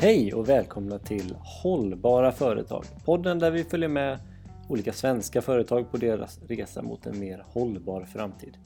Hej 0.00 0.34
och 0.34 0.48
välkomna 0.48 0.98
till 0.98 1.36
Hållbara 1.40 2.32
företag. 2.32 2.84
Podden 3.04 3.38
där 3.38 3.50
vi 3.50 3.64
följer 3.64 3.88
med 3.88 4.18
olika 4.68 4.92
svenska 4.92 5.42
företag 5.42 5.90
på 5.90 5.96
deras 5.96 6.40
resa 6.48 6.82
mot 6.82 7.06
en 7.06 7.18
mer 7.18 7.44
hållbar 7.46 8.04
framtid. 8.04 8.56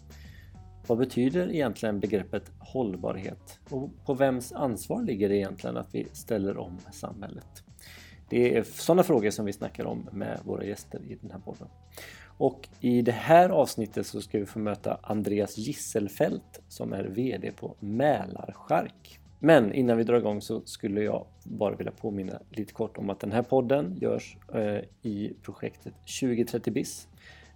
Vad 0.86 0.98
betyder 0.98 1.52
egentligen 1.52 2.00
begreppet 2.00 2.50
hållbarhet? 2.58 3.58
Och 3.70 3.90
på 4.06 4.14
vems 4.14 4.52
ansvar 4.52 5.02
ligger 5.02 5.28
det 5.28 5.36
egentligen 5.36 5.76
att 5.76 5.94
vi 5.94 6.06
ställer 6.12 6.58
om 6.58 6.78
samhället? 6.92 7.64
Det 8.28 8.56
är 8.56 8.62
sådana 8.62 9.02
frågor 9.02 9.30
som 9.30 9.44
vi 9.44 9.52
snackar 9.52 9.84
om 9.84 10.08
med 10.12 10.40
våra 10.44 10.64
gäster 10.64 11.00
i 11.08 11.18
den 11.20 11.30
här 11.30 11.40
podden. 11.40 11.68
Och 12.24 12.68
i 12.80 13.02
det 13.02 13.12
här 13.12 13.48
avsnittet 13.48 14.06
så 14.06 14.20
ska 14.20 14.38
vi 14.38 14.46
få 14.46 14.58
möta 14.58 14.98
Andreas 15.02 15.58
Gisselfelt 15.58 16.62
som 16.68 16.92
är 16.92 17.04
VD 17.04 17.52
på 17.52 17.76
Mälarskärk. 17.80 19.18
Men 19.44 19.72
innan 19.72 19.96
vi 19.96 20.04
drar 20.04 20.18
igång 20.18 20.40
så 20.40 20.62
skulle 20.64 21.02
jag 21.02 21.26
bara 21.44 21.76
vilja 21.76 21.92
påminna 21.92 22.42
lite 22.50 22.72
kort 22.72 22.98
om 22.98 23.10
att 23.10 23.20
den 23.20 23.32
här 23.32 23.42
podden 23.42 23.98
görs 24.00 24.36
eh, 24.54 24.78
i 25.02 25.32
projektet 25.42 25.94
2030 26.20 26.72
BIS 26.72 27.08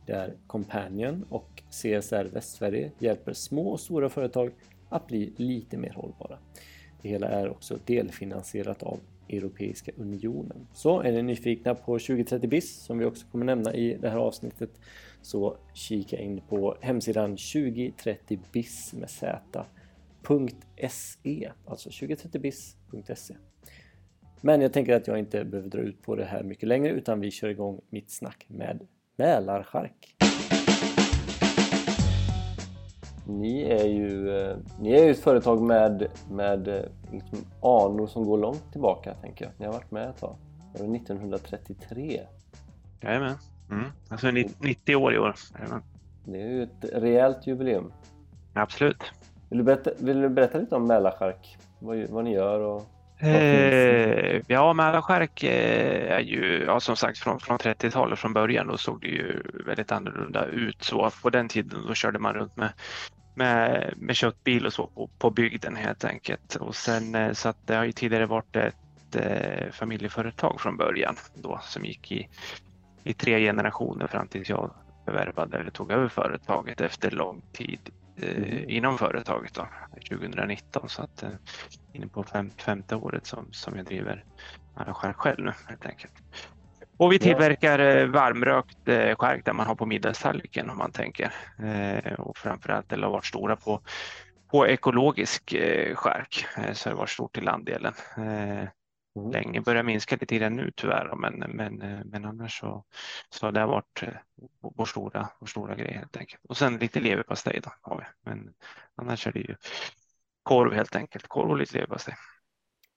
där 0.06 0.34
Companion 0.46 1.24
och 1.28 1.62
CSR 1.70 2.24
Västsverige 2.24 2.90
hjälper 2.98 3.32
små 3.32 3.68
och 3.68 3.80
stora 3.80 4.08
företag 4.08 4.50
att 4.88 5.06
bli 5.06 5.32
lite 5.36 5.76
mer 5.76 5.92
hållbara. 5.92 6.38
Det 7.02 7.08
hela 7.08 7.28
är 7.28 7.50
också 7.50 7.78
delfinansierat 7.84 8.82
av 8.82 8.98
Europeiska 9.28 9.92
Unionen. 9.96 10.66
Så 10.72 11.00
är 11.00 11.12
ni 11.12 11.22
nyfikna 11.22 11.74
på 11.74 11.98
2030 11.98 12.48
BIS 12.48 12.84
som 12.84 12.98
vi 12.98 13.04
också 13.04 13.26
kommer 13.32 13.44
nämna 13.44 13.74
i 13.74 13.94
det 14.00 14.10
här 14.10 14.18
avsnittet 14.18 14.70
så 15.22 15.56
kika 15.74 16.18
in 16.18 16.40
på 16.48 16.76
hemsidan 16.80 17.36
2030bis 17.36 18.98
med 19.00 19.10
Z 19.10 19.64
z.se, 20.28 21.52
alltså 21.66 21.88
2030bis.se. 21.88 23.36
Men 24.40 24.60
jag 24.60 24.72
tänker 24.72 24.96
att 24.96 25.06
jag 25.06 25.18
inte 25.18 25.44
behöver 25.44 25.70
dra 25.70 25.78
ut 25.78 26.02
på 26.02 26.16
det 26.16 26.24
här 26.24 26.42
mycket 26.42 26.68
längre 26.68 26.92
utan 26.92 27.20
vi 27.20 27.30
kör 27.30 27.48
igång 27.48 27.80
mitt 27.90 28.10
snack 28.10 28.46
med 28.48 28.86
Mälarchark. 29.16 30.16
Ni 33.28 33.62
är 33.62 33.86
ju, 33.86 34.38
eh, 34.38 34.56
ni 34.80 34.92
är 34.92 35.04
ju 35.04 35.10
ett 35.10 35.20
företag 35.20 35.62
med, 35.62 36.06
med 36.30 36.68
eh, 36.68 36.82
liksom 37.12 37.38
anor 37.62 38.06
som 38.06 38.24
går 38.24 38.38
långt 38.38 38.72
tillbaka 38.72 39.14
tänker 39.14 39.44
jag. 39.44 39.52
Ni 39.58 39.66
har 39.66 39.72
varit 39.72 39.90
med 39.90 40.08
ett 40.08 40.18
tag. 40.18 40.36
Det 40.74 40.82
var 40.82 40.96
1933. 40.96 42.20
Jajamän. 43.00 43.34
Mm. 43.70 43.84
Alltså 44.08 44.30
90 44.30 44.96
år 44.96 45.14
i 45.14 45.18
år. 45.18 45.34
Jajamän. 45.58 45.82
Det 46.24 46.42
är 46.42 46.48
ju 46.48 46.62
ett 46.62 46.84
rejält 46.92 47.46
jubileum. 47.46 47.92
Absolut. 48.54 49.12
Vill 49.48 49.58
du 49.58 49.64
berätta, 49.64 49.90
vill 49.98 50.20
du 50.20 50.28
berätta 50.28 50.58
lite 50.58 50.74
om 50.74 50.86
Mälarskärk, 50.86 51.58
Vad, 51.78 51.98
vad 52.08 52.24
ni 52.24 52.34
gör 52.34 52.60
och 52.60 52.82
Eh, 53.18 54.42
ja, 54.46 54.72
Mälarskärk 54.72 55.42
eh, 55.42 56.12
är 56.12 56.20
ju 56.20 56.64
ja, 56.66 56.80
som 56.80 56.96
sagt 56.96 57.18
från, 57.18 57.40
från 57.40 57.58
30-talet 57.58 58.18
från 58.18 58.32
början. 58.32 58.66
Då 58.66 58.76
såg 58.76 59.00
det 59.00 59.06
ju 59.06 59.42
väldigt 59.66 59.92
annorlunda 59.92 60.44
ut. 60.44 60.82
Så 60.82 61.10
på 61.22 61.30
den 61.30 61.48
tiden 61.48 61.84
då 61.88 61.94
körde 61.94 62.18
man 62.18 62.34
runt 62.34 62.56
med, 62.56 62.72
med, 63.34 63.94
med 63.96 64.16
köttbil 64.16 64.66
och 64.66 64.72
så 64.72 64.86
på, 64.86 65.10
på 65.18 65.30
bygden 65.30 65.76
helt 65.76 66.04
enkelt. 66.04 66.56
Och 66.56 66.74
sen, 66.74 67.14
eh, 67.14 67.32
så 67.32 67.48
att 67.48 67.66
det 67.66 67.74
har 67.74 67.84
ju 67.84 67.92
tidigare 67.92 68.26
varit 68.26 68.56
ett 68.56 69.16
eh, 69.16 69.70
familjeföretag 69.72 70.60
från 70.60 70.76
början 70.76 71.16
då 71.34 71.60
som 71.62 71.84
gick 71.84 72.12
i, 72.12 72.28
i 73.04 73.12
tre 73.12 73.40
generationer 73.40 74.06
fram 74.06 74.28
tills 74.28 74.48
jag 74.48 74.70
förvärvade 75.04 75.58
eller 75.58 75.70
tog 75.70 75.90
över 75.90 76.08
företaget 76.08 76.80
efter 76.80 77.10
lång 77.10 77.42
tid 77.52 77.80
eh, 78.22 78.76
inom 78.76 78.98
företaget 78.98 79.54
då, 79.54 79.68
2019. 80.08 80.88
Så 80.88 81.02
att 81.02 81.22
eh, 81.22 81.28
inne 81.92 82.06
på 82.06 82.22
fem, 82.22 82.50
femte 82.50 82.96
året 82.96 83.26
som, 83.26 83.52
som 83.52 83.76
jag 83.76 83.86
driver 83.86 84.24
arrangemang 84.74 85.14
själv 85.14 85.44
nu 85.44 85.52
helt 85.68 85.86
enkelt. 85.86 86.12
Och 86.98 87.12
vi 87.12 87.18
tillverkar 87.18 87.78
eh, 87.78 88.06
varmrökt 88.06 88.88
eh, 88.88 89.16
skärk 89.16 89.44
där 89.44 89.52
man 89.52 89.66
har 89.66 89.74
på 89.74 89.86
middagstallriken 89.86 90.70
om 90.70 90.78
man 90.78 90.92
tänker. 90.92 91.32
Eh, 91.58 92.12
och 92.12 92.38
framförallt 92.38 92.92
eller 92.92 93.06
har 93.06 93.12
varit 93.12 93.24
stora 93.24 93.56
på, 93.56 93.80
på 94.50 94.66
ekologisk 94.66 95.52
eh, 95.52 95.94
skärk 95.94 96.46
så 96.72 96.88
det 96.88 96.94
har 96.94 96.98
varit 96.98 97.10
stort 97.10 97.38
i 97.38 97.40
landdelen. 97.40 97.92
Eh, 98.16 98.68
Mm. 99.16 99.30
länge. 99.30 99.60
Börjar 99.60 99.82
minska 99.82 100.16
lite 100.20 100.36
grann 100.36 100.56
nu 100.56 100.70
tyvärr, 100.76 101.16
men, 101.16 101.38
men, 101.56 101.76
men 102.04 102.24
annars 102.24 102.60
så, 102.60 102.84
så 103.30 103.46
har 103.46 103.52
det 103.52 103.66
varit 103.66 104.02
eh, 104.02 104.08
vår 104.60 104.84
stora, 104.84 105.28
vår 105.40 105.46
stora 105.46 105.74
grej 105.74 105.92
helt 105.92 106.16
enkelt. 106.16 106.42
Och 106.48 106.56
sen 106.56 106.76
lite 106.76 107.00
leverpastej 107.00 107.60
då 107.62 107.70
har 107.80 107.98
vi, 107.98 108.30
men 108.30 108.54
annars 108.94 109.26
är 109.26 109.32
det 109.32 109.40
ju 109.40 109.56
korv 110.42 110.72
helt 110.72 110.96
enkelt. 110.96 111.28
Korv 111.28 111.50
och 111.50 111.56
lite 111.56 111.74
leverpastej. 111.74 112.14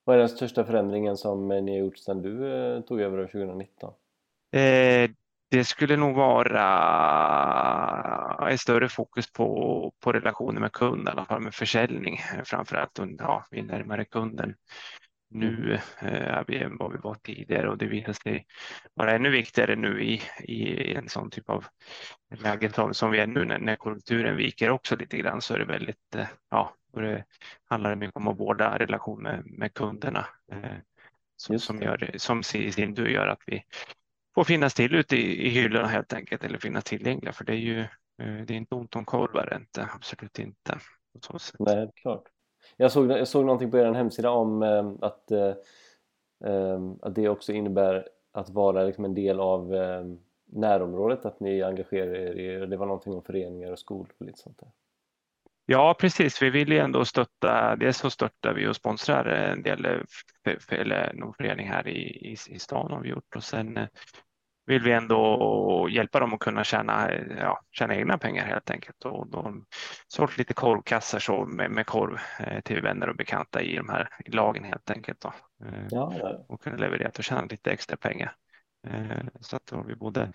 Vad 0.03 0.15
är 0.15 0.19
den 0.19 0.29
största 0.29 0.65
förändringen 0.65 1.17
som 1.17 1.47
ni 1.47 1.71
har 1.71 1.85
gjort 1.85 1.97
sedan 1.97 2.21
du 2.21 2.53
eh, 2.53 2.81
tog 2.81 3.01
över 3.01 3.25
2019? 3.25 3.93
Eh, 4.51 5.09
det 5.51 5.65
skulle 5.65 5.95
nog 5.97 6.15
vara 6.15 6.63
ett 8.49 8.59
större 8.59 8.89
fokus 8.89 9.31
på, 9.33 9.91
på 9.99 10.11
relationer 10.11 10.61
med 10.61 10.71
kund, 10.71 11.07
i 11.07 11.11
alla 11.11 11.25
fall 11.25 11.41
med 11.41 11.53
försäljning 11.53 12.19
framför 12.45 12.75
allt. 12.75 12.99
Ja, 13.19 13.45
vi 13.51 13.59
är 13.59 13.63
närmare 13.63 14.05
kunden 14.05 14.55
nu 15.29 15.73
eh, 16.01 16.13
är 16.13 16.45
vi 16.47 16.57
än 16.57 16.77
vad 16.77 16.91
vi 16.91 16.97
var 16.97 17.15
tidigare 17.15 17.69
och 17.69 17.77
det 17.77 17.85
visar 17.85 18.13
sig 18.13 18.45
vara 18.93 19.15
ännu 19.15 19.29
viktigare 19.29 19.75
nu 19.75 20.03
i, 20.03 20.21
i 20.39 20.93
en 20.93 21.09
sån 21.09 21.29
typ 21.29 21.49
av 21.49 21.65
läge 22.29 22.93
som, 22.93 23.11
vi 23.11 23.19
är 23.19 23.27
nu 23.27 23.45
när, 23.45 23.59
när 23.59 23.75
konjunkturen 23.75 24.37
viker 24.37 24.69
också 24.69 24.95
lite 24.95 25.17
grann 25.17 25.41
så 25.41 25.53
är 25.53 25.59
det 25.59 25.65
väldigt, 25.65 26.15
eh, 26.15 26.27
ja, 26.49 26.75
och 26.91 27.01
det 27.01 27.25
handlar 27.63 27.95
mycket 27.95 28.15
om 28.15 28.27
att 28.27 28.39
vårda 28.39 28.79
relation 28.79 29.23
med, 29.23 29.43
med 29.45 29.73
kunderna 29.73 30.25
eh, 30.51 30.77
som, 31.35 31.59
som, 31.59 31.81
gör, 31.81 32.11
som 32.17 32.39
i 32.39 32.71
sin 32.71 32.95
tur 32.95 33.07
gör 33.07 33.27
att 33.27 33.43
vi 33.45 33.63
får 34.35 34.43
finnas 34.43 34.73
till 34.73 34.95
ute 34.95 35.15
i, 35.15 35.47
i 35.47 35.49
hyllorna 35.49 35.87
helt 35.87 36.13
enkelt 36.13 36.43
eller 36.43 36.57
finnas 36.57 36.83
tillgängliga 36.83 37.33
för 37.33 37.45
det 37.45 37.53
är 37.53 37.57
ju 37.57 37.85
det 38.19 38.53
är 38.53 38.57
inte 38.57 38.75
ont 38.75 38.95
om 38.95 39.05
korvar 39.05 39.57
inte, 39.61 39.89
absolut 39.95 40.39
inte. 40.39 40.79
Nej, 41.59 41.91
klart. 41.95 42.23
Jag 42.81 42.91
såg, 42.91 43.11
jag 43.11 43.27
såg 43.27 43.45
någonting 43.45 43.71
på 43.71 43.77
er 43.77 43.91
hemsida 43.93 44.29
om 44.29 44.63
eh, 44.63 44.91
att, 45.01 45.31
eh, 45.31 45.53
eh, 46.45 46.79
att 47.01 47.15
det 47.15 47.29
också 47.29 47.51
innebär 47.51 48.07
att 48.31 48.49
vara 48.49 48.83
liksom 48.83 49.05
en 49.05 49.15
del 49.15 49.39
av 49.39 49.75
eh, 49.75 50.03
närområdet, 50.45 51.25
att 51.25 51.39
ni 51.39 51.61
engagerar 51.61 52.15
er 52.15 52.33
i, 52.33 52.65
det 52.65 52.77
var 52.77 52.85
någonting 52.85 53.13
om 53.13 53.23
föreningar 53.23 53.71
och 53.71 53.79
skolor 53.79 54.07
och 54.19 54.25
lite 54.25 54.39
sånt 54.39 54.59
där. 54.59 54.69
Ja, 55.65 55.95
precis. 55.99 56.41
Vi 56.41 56.49
vill 56.49 56.71
ju 56.71 56.77
ändå 56.77 57.05
stötta. 57.05 57.75
Dels 57.75 57.97
så 57.97 58.09
stöttar 58.09 58.53
vi 58.53 58.67
och 58.67 58.75
sponsrar 58.75 59.25
en 59.25 59.63
del 59.63 59.85
eh, 59.85 59.91
för, 60.43 60.57
för, 60.59 60.75
eller 60.75 61.13
någon 61.13 61.33
förening 61.33 61.67
här 61.67 61.87
i, 61.87 61.99
i, 62.31 62.31
i 62.31 62.59
stan 62.59 62.91
har 62.91 63.01
vi 63.01 63.09
gjort 63.09 63.35
och 63.35 63.43
sen 63.43 63.77
eh, 63.77 63.87
vill 64.69 64.83
vi 64.83 64.91
ändå 64.91 65.87
hjälpa 65.91 66.19
dem 66.19 66.33
att 66.33 66.39
kunna 66.39 66.63
tjäna, 66.63 67.11
ja, 67.39 67.61
tjäna 67.71 67.95
egna 67.95 68.17
pengar 68.17 68.45
helt 68.45 68.69
enkelt. 68.69 69.05
Och 69.05 69.27
de 69.27 69.65
sålt 70.07 70.37
lite 70.37 70.53
korvkassar 70.53 71.19
så 71.19 71.45
med, 71.45 71.71
med 71.71 71.85
korv 71.85 72.17
eh, 72.39 72.61
till 72.61 72.81
vänner 72.81 73.09
och 73.09 73.15
bekanta 73.15 73.61
i 73.61 73.75
de 73.75 73.89
här 73.89 74.09
lagen 74.25 74.63
helt 74.63 74.91
enkelt. 74.91 75.21
Då. 75.21 75.33
Eh, 75.65 75.85
Ja, 75.89 76.13
ja. 76.19 76.45
och 76.47 76.61
kunna 76.61 76.77
leverera 76.77 77.11
och 77.17 77.23
tjäna 77.23 77.45
lite 77.45 77.71
extra 77.71 77.97
pengar. 77.97 78.35
Eh, 78.87 79.25
Så 79.41 79.55
att 79.55 79.65
då 79.65 79.75
har 79.75 79.83
vi 79.83 79.95
både 79.95 80.31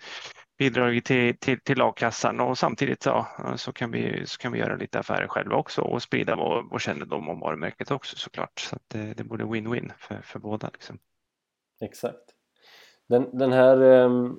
bidragit 0.57 1.05
till, 1.05 1.37
till, 1.37 1.59
till 1.59 1.77
lagkassan 1.77 2.39
och 2.39 2.57
samtidigt 2.57 3.03
så, 3.03 3.27
så, 3.55 3.73
kan 3.73 3.91
vi, 3.91 4.25
så 4.25 4.37
kan 4.37 4.51
vi 4.51 4.59
göra 4.59 4.75
lite 4.75 4.99
affärer 4.99 5.27
själva 5.27 5.55
också 5.55 5.81
och 5.81 6.01
sprida 6.01 6.35
vår, 6.35 6.63
vår 6.71 6.79
kännedom 6.79 7.29
om 7.29 7.39
varumärket 7.39 7.91
också 7.91 8.15
såklart. 8.15 8.59
Så 8.59 8.75
att 8.75 8.83
det, 8.87 9.13
det 9.13 9.23
borde 9.23 9.43
win-win 9.43 9.91
för, 9.97 10.21
för 10.21 10.39
båda. 10.39 10.69
Liksom. 10.73 10.99
Exakt. 11.81 12.34
Den, 13.07 13.37
den 13.37 13.51
här 13.51 13.81
eh, 13.81 14.31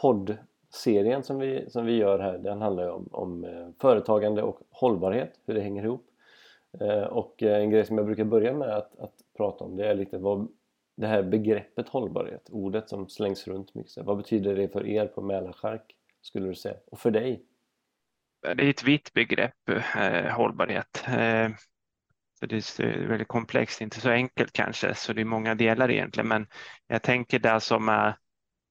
poddserien 0.00 1.22
som 1.22 1.38
vi, 1.38 1.70
som 1.70 1.86
vi 1.86 1.96
gör 1.96 2.18
här 2.18 2.38
den 2.38 2.62
handlar 2.62 2.82
ju 2.82 2.90
om, 2.90 3.08
om 3.12 3.44
eh, 3.44 3.68
företagande 3.80 4.42
och 4.42 4.60
hållbarhet, 4.70 5.40
hur 5.46 5.54
det 5.54 5.60
hänger 5.60 5.84
ihop. 5.84 6.06
Eh, 6.80 7.02
och 7.02 7.42
eh, 7.42 7.58
en 7.58 7.70
grej 7.70 7.86
som 7.86 7.98
jag 7.98 8.06
brukar 8.06 8.24
börja 8.24 8.52
med 8.52 8.68
att, 8.68 8.98
att 8.98 9.14
prata 9.36 9.64
om 9.64 9.76
det 9.76 9.86
är 9.86 9.94
lite 9.94 10.18
vad 10.18 10.48
det 10.96 11.06
här 11.06 11.22
begreppet 11.22 11.88
hållbarhet, 11.88 12.48
ordet 12.50 12.88
som 12.88 13.08
slängs 13.08 13.46
runt 13.46 13.74
mycket. 13.74 14.04
Vad 14.04 14.16
betyder 14.16 14.56
det 14.56 14.68
för 14.68 14.86
er 14.86 15.06
på 15.06 15.22
Mälarskärk 15.22 15.96
skulle 16.22 16.48
du 16.48 16.54
säga? 16.54 16.76
Och 16.86 16.98
för 16.98 17.10
dig? 17.10 17.44
Det 18.56 18.64
är 18.64 18.70
ett 18.70 18.84
vitt 18.84 19.12
begrepp, 19.12 19.68
eh, 19.96 20.32
hållbarhet. 20.32 21.04
Eh, 21.08 21.48
så 22.40 22.46
det 22.46 22.80
är 22.80 23.06
väldigt 23.06 23.28
komplext, 23.28 23.80
inte 23.80 24.00
så 24.00 24.10
enkelt 24.10 24.52
kanske, 24.52 24.94
så 24.94 25.12
det 25.12 25.20
är 25.20 25.24
många 25.24 25.54
delar 25.54 25.90
egentligen. 25.90 26.28
Men 26.28 26.46
jag 26.86 27.02
tänker 27.02 27.38
det 27.38 27.60
som 27.60 27.88
är, 27.88 28.16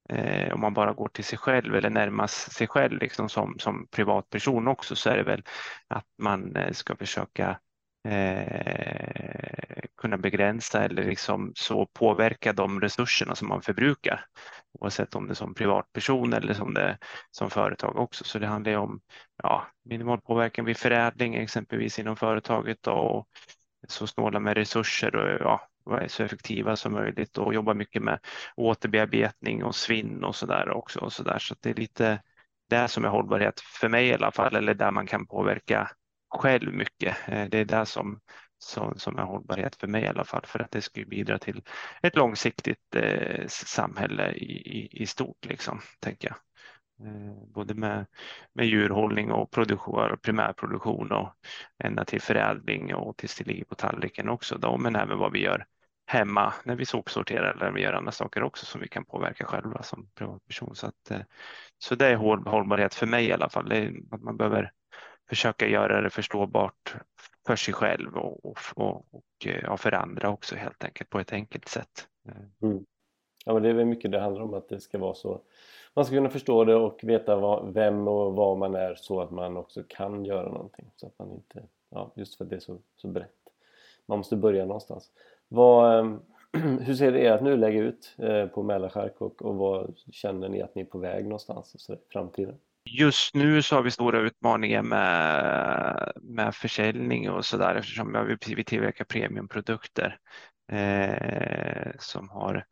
eh, 0.09 0.53
om 0.53 0.61
man 0.61 0.73
bara 0.73 0.93
går 0.93 1.07
till 1.07 1.23
sig 1.23 1.37
själv 1.37 1.75
eller 1.75 1.89
närmast 1.89 2.51
sig 2.51 2.67
själv 2.67 2.99
liksom 2.99 3.29
som, 3.29 3.55
som 3.59 3.87
privatperson 3.91 4.67
också, 4.67 4.95
så 4.95 5.09
är 5.09 5.17
det 5.17 5.23
väl 5.23 5.43
att 5.87 6.05
man 6.21 6.55
eh, 6.55 6.71
ska 6.71 6.95
försöka 6.95 7.59
eh, 8.07 9.53
kunna 9.97 10.17
begränsa 10.17 10.83
eller 10.83 11.03
liksom 11.03 11.51
så 11.55 11.85
påverka 11.85 12.53
de 12.53 12.81
resurserna 12.81 13.35
som 13.35 13.47
man 13.47 13.61
förbrukar. 13.61 14.25
Oavsett 14.83 15.15
om 15.15 15.27
det 15.27 15.33
är 15.33 15.35
som 15.35 15.53
privatperson 15.53 16.33
eller 16.33 16.53
som 16.53 16.73
det 16.73 16.97
som 17.31 17.49
företag 17.49 17.97
också. 17.97 18.23
Så 18.23 18.39
det 18.39 18.47
handlar 18.47 18.71
ju 18.71 18.77
om 18.77 19.01
ja, 19.43 19.67
minimal 19.85 20.21
påverkan 20.21 20.65
vid 20.65 20.77
förädling 20.77 21.35
exempelvis 21.35 21.99
inom 21.99 22.15
företaget 22.15 22.77
då, 22.83 22.91
och 22.91 23.27
så 23.87 24.07
snåla 24.07 24.39
med 24.39 24.57
resurser 24.57 25.15
och 25.15 25.41
ja, 25.41 25.69
vara 25.83 26.09
så 26.09 26.23
effektiva 26.23 26.75
som 26.75 26.93
möjligt 26.93 27.37
och 27.37 27.53
jobba 27.53 27.73
mycket 27.73 28.03
med 28.03 28.19
återbearbetning 28.55 29.63
och 29.63 29.75
svinn 29.75 30.23
och 30.23 30.35
så 30.35 30.45
där 30.45 30.69
också. 30.69 30.99
Och 30.99 31.13
så 31.13 31.23
där. 31.23 31.39
så 31.39 31.55
det 31.59 31.69
är 31.69 31.75
lite 31.75 32.21
det 32.69 32.87
som 32.87 33.05
är 33.05 33.09
hållbarhet 33.09 33.59
för 33.59 33.89
mig 33.89 34.07
i 34.07 34.13
alla 34.13 34.31
fall, 34.31 34.55
eller 34.55 34.73
där 34.73 34.91
man 34.91 35.07
kan 35.07 35.27
påverka 35.27 35.89
själv 36.39 36.73
mycket. 36.73 37.17
Eh, 37.27 37.45
det 37.49 37.57
är 37.57 37.65
det 37.65 37.85
som, 37.85 38.19
som, 38.63 38.99
som 38.99 39.17
är 39.17 39.23
hållbarhet 39.23 39.75
för 39.75 39.87
mig 39.87 40.03
i 40.03 40.07
alla 40.07 40.23
fall, 40.23 40.45
för 40.45 40.59
att 40.59 40.71
det 40.71 40.81
skulle 40.81 41.05
bidra 41.05 41.39
till 41.39 41.61
ett 42.01 42.15
långsiktigt 42.15 42.95
eh, 42.95 43.47
samhälle 43.47 44.31
i, 44.31 44.51
i, 44.51 45.01
i 45.01 45.05
stort, 45.05 45.45
liksom, 45.45 45.79
tänker 45.99 46.27
jag. 46.27 46.37
Eh, 47.07 47.33
både 47.53 47.73
med, 47.73 48.05
med 48.53 48.65
djurhållning 48.65 49.31
och 49.31 49.51
produktion, 49.51 50.17
primärproduktion 50.21 51.11
och 51.11 51.29
ända 51.83 52.05
till 52.05 52.21
förädling 52.21 52.95
och 52.95 53.17
tills 53.17 53.37
det 53.37 53.47
ligger 53.47 53.65
på 53.65 53.75
tallriken 53.75 54.29
också. 54.29 54.57
Då, 54.57 54.77
men 54.77 54.95
även 54.95 55.17
vad 55.17 55.31
vi 55.31 55.43
gör 55.43 55.65
hemma 56.05 56.53
när 56.63 56.75
vi 56.75 56.85
sopsorterar 56.85 57.51
eller 57.51 57.65
när 57.65 57.71
vi 57.71 57.81
gör 57.81 57.93
andra 57.93 58.11
saker 58.11 58.43
också 58.43 58.65
som 58.65 58.81
vi 58.81 58.87
kan 58.87 59.05
påverka 59.05 59.45
själva 59.45 59.83
som 59.83 60.09
privatperson. 60.15 60.75
Så, 60.75 60.87
att, 60.87 61.11
eh, 61.11 61.21
så 61.77 61.95
det 61.95 62.07
är 62.07 62.15
hållbarhet 62.15 62.95
för 62.95 63.07
mig 63.07 63.25
i 63.25 63.31
alla 63.31 63.49
fall. 63.49 63.69
Det 63.69 63.77
är 63.77 63.93
att 64.11 64.21
man 64.21 64.37
behöver 64.37 64.71
försöka 65.35 65.67
göra 65.67 66.01
det 66.01 66.09
förståbart 66.09 66.95
för 67.47 67.55
sig 67.55 67.73
själv 67.73 68.17
och, 68.17 68.45
och, 68.45 68.57
och, 68.75 69.05
och 69.11 69.45
eh, 69.45 69.61
ja, 69.63 69.77
för 69.77 69.91
andra 69.91 70.29
också 70.29 70.55
helt 70.55 70.83
enkelt 70.83 71.09
på 71.09 71.19
ett 71.19 71.33
enkelt 71.33 71.67
sätt. 71.67 72.07
Mm. 72.61 72.85
Ja, 73.45 73.53
men 73.53 73.63
det 73.63 73.69
är 73.69 73.73
väl 73.73 73.85
mycket 73.85 74.11
det 74.11 74.19
handlar 74.19 74.41
om 74.41 74.53
att 74.53 74.69
det 74.69 74.79
ska 74.79 74.97
vara 74.97 75.13
så 75.13 75.41
man 75.95 76.05
ska 76.05 76.15
kunna 76.15 76.29
förstå 76.29 76.63
det 76.63 76.75
och 76.75 76.99
veta 77.03 77.35
vad, 77.35 77.73
vem 77.73 78.07
och 78.07 78.35
vad 78.35 78.57
man 78.57 78.75
är 78.75 78.95
så 78.95 79.21
att 79.21 79.31
man 79.31 79.57
också 79.57 79.83
kan 79.87 80.25
göra 80.25 80.49
någonting 80.49 80.91
så 80.95 81.07
att 81.07 81.19
man 81.19 81.31
inte, 81.31 81.63
ja, 81.89 82.11
just 82.15 82.35
för 82.35 82.43
att 82.43 82.49
det 82.49 82.55
är 82.55 82.59
så, 82.59 82.77
så 82.95 83.07
brett 83.07 83.29
man 84.05 84.17
måste 84.17 84.35
börja 84.35 84.65
någonstans 84.65 85.11
vad, 85.47 85.99
ehm, 85.99 86.21
hur 86.81 86.95
ser 86.95 87.13
ert 87.13 87.41
nuläge 87.41 87.79
ut 87.79 88.15
eh, 88.17 88.47
på 88.47 88.63
Mälarskärk 88.63 89.21
och, 89.21 89.41
och 89.41 89.55
vad 89.55 89.97
känner 90.11 90.49
ni 90.49 90.61
att 90.61 90.75
ni 90.75 90.81
är 90.81 90.85
på 90.85 90.97
väg 90.97 91.23
någonstans 91.23 91.89
i 91.89 91.95
framtiden? 92.09 92.55
Just 92.85 93.35
nu 93.35 93.61
så 93.61 93.75
har 93.75 93.83
vi 93.83 93.91
stora 93.91 94.19
utmaningar 94.19 94.81
med, 94.81 96.11
med 96.21 96.55
försäljning 96.55 97.29
och 97.29 97.45
så 97.45 97.57
där 97.57 97.75
eftersom 97.75 98.37
vi, 98.47 98.63
tillverkar 98.63 99.05
premiumprodukter 99.05 100.17
eh, 100.71 101.91
som 101.99 102.29
har 102.29 102.65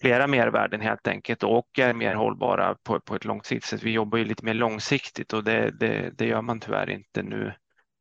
flera 0.00 0.26
mervärden 0.26 0.80
helt 0.80 1.08
enkelt 1.08 1.42
och 1.42 1.78
är 1.78 1.94
mer 1.94 2.14
hållbara 2.14 2.76
på, 2.82 3.00
på 3.00 3.14
ett 3.14 3.24
långsiktigt 3.24 3.64
sätt. 3.64 3.82
Vi 3.82 3.90
jobbar 3.90 4.18
ju 4.18 4.24
lite 4.24 4.44
mer 4.44 4.54
långsiktigt 4.54 5.32
och 5.32 5.44
det, 5.44 5.70
det, 5.70 6.10
det 6.18 6.26
gör 6.26 6.42
man 6.42 6.60
tyvärr 6.60 6.90
inte 6.90 7.22
nu. 7.22 7.52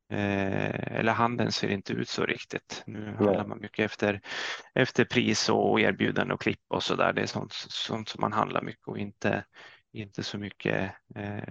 Eh, 0.09 0.97
eller 0.97 1.11
handeln 1.11 1.51
ser 1.51 1.69
inte 1.69 1.93
ut 1.93 2.09
så 2.09 2.25
riktigt. 2.25 2.83
Nu 2.85 3.15
handlar 3.17 3.47
man 3.47 3.59
mycket 3.61 3.85
efter, 3.85 4.21
efter 4.73 5.05
pris 5.05 5.49
och 5.49 5.81
erbjudande 5.81 6.33
och 6.33 6.41
klipp 6.41 6.61
och 6.67 6.83
så 6.83 6.95
där. 6.95 7.13
Det 7.13 7.21
är 7.21 7.25
sånt, 7.25 7.53
sånt 7.53 8.09
som 8.09 8.21
man 8.21 8.33
handlar 8.33 8.61
mycket 8.61 8.87
och 8.87 8.97
inte, 8.97 9.43
inte 10.01 10.23
så 10.23 10.37
mycket 10.37 10.91
eh, 11.15 11.43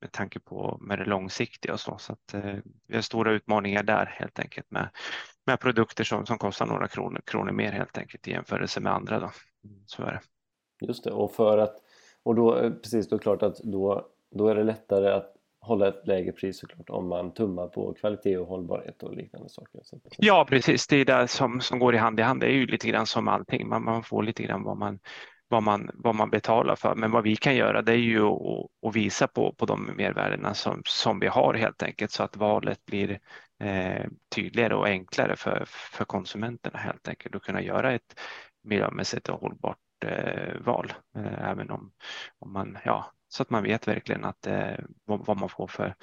med 0.00 0.12
tanke 0.12 0.40
på 0.40 0.78
med 0.80 0.98
det 0.98 1.04
långsiktiga 1.04 1.72
och 1.72 1.80
så. 1.80 1.98
Så 1.98 2.12
att, 2.12 2.34
eh, 2.34 2.54
vi 2.86 2.94
har 2.94 3.02
stora 3.02 3.32
utmaningar 3.32 3.82
där 3.82 4.06
helt 4.06 4.38
enkelt 4.38 4.70
med, 4.70 4.88
med 5.46 5.60
produkter 5.60 6.04
som, 6.04 6.26
som 6.26 6.38
kostar 6.38 6.66
några 6.66 6.88
kronor, 6.88 7.20
kronor 7.26 7.52
mer 7.52 7.72
helt 7.72 7.98
enkelt 7.98 8.28
i 8.28 8.30
jämförelse 8.30 8.80
med 8.80 8.92
andra. 8.92 9.20
Då. 9.20 9.30
Så 9.86 10.02
är 10.02 10.12
det. 10.12 10.20
Just 10.86 11.04
det, 11.04 11.10
och 11.10 11.32
för 11.32 11.58
att 11.58 11.76
och 12.22 12.34
då 12.34 12.58
eh, 12.58 12.70
precis 12.70 13.08
då 13.08 13.16
är 13.16 13.20
klart 13.20 13.42
att 13.42 13.56
då, 13.56 14.08
då 14.30 14.48
är 14.48 14.54
det 14.54 14.64
lättare 14.64 15.08
att 15.08 15.32
hålla 15.60 15.88
ett 15.88 16.06
lägre 16.06 16.32
pris 16.32 16.58
såklart 16.58 16.90
om 16.90 17.08
man 17.08 17.34
tummar 17.34 17.68
på 17.68 17.94
kvalitet 17.94 18.36
och 18.36 18.46
hållbarhet 18.46 19.02
och 19.02 19.16
liknande 19.16 19.48
saker. 19.48 19.80
Ja 20.18 20.46
precis, 20.48 20.86
det 20.86 20.96
är 20.96 21.04
det 21.04 21.28
som, 21.28 21.60
som 21.60 21.78
går 21.78 21.94
i 21.94 21.98
hand 21.98 22.20
i 22.20 22.22
hand. 22.22 22.40
Det 22.40 22.46
är 22.46 22.50
ju 22.50 22.66
lite 22.66 22.88
grann 22.88 23.06
som 23.06 23.28
allting, 23.28 23.68
man, 23.68 23.84
man 23.84 24.02
får 24.02 24.22
lite 24.22 24.42
grann 24.42 24.62
vad 24.62 24.76
man, 24.76 24.98
vad 25.48 25.62
man, 25.62 25.90
vad 25.94 26.14
man 26.14 26.30
betalar 26.30 26.76
för. 26.76 26.94
Men 26.94 27.10
vad 27.10 27.22
vi 27.22 27.36
kan 27.36 27.56
göra 27.56 27.82
det 27.82 27.92
är 27.92 27.96
ju 27.96 28.22
att, 28.22 28.66
att 28.86 28.96
visa 28.96 29.26
på, 29.26 29.52
på 29.52 29.66
de 29.66 29.84
mervärdena 29.96 30.54
som, 30.54 30.82
som 30.84 31.20
vi 31.20 31.26
har 31.26 31.54
helt 31.54 31.82
enkelt 31.82 32.10
så 32.10 32.22
att 32.22 32.36
valet 32.36 32.84
blir 32.86 33.20
eh, 33.60 34.06
tydligare 34.34 34.74
och 34.74 34.86
enklare 34.86 35.36
för, 35.36 35.64
för 35.66 36.04
konsumenterna 36.04 36.78
helt 36.78 37.08
enkelt 37.08 37.34
och 37.34 37.42
kunna 37.42 37.62
göra 37.62 37.92
ett 37.92 38.20
miljömässigt 38.62 39.28
och 39.28 39.40
hållbart 39.40 39.78
eh, 40.04 40.60
val. 40.60 40.92
Eh, 41.16 41.50
även 41.50 41.70
om, 41.70 41.92
om 42.38 42.52
man, 42.52 42.78
ja, 42.84 43.12
så 43.28 43.42
att 43.42 43.50
man 43.50 43.62
vet 43.62 43.88
verkligen 43.88 44.24
att, 44.24 44.46
eh, 44.46 44.78
vad, 45.04 45.26
vad, 45.26 45.36
man 45.36 45.48
får 45.48 45.66
för, 45.66 45.94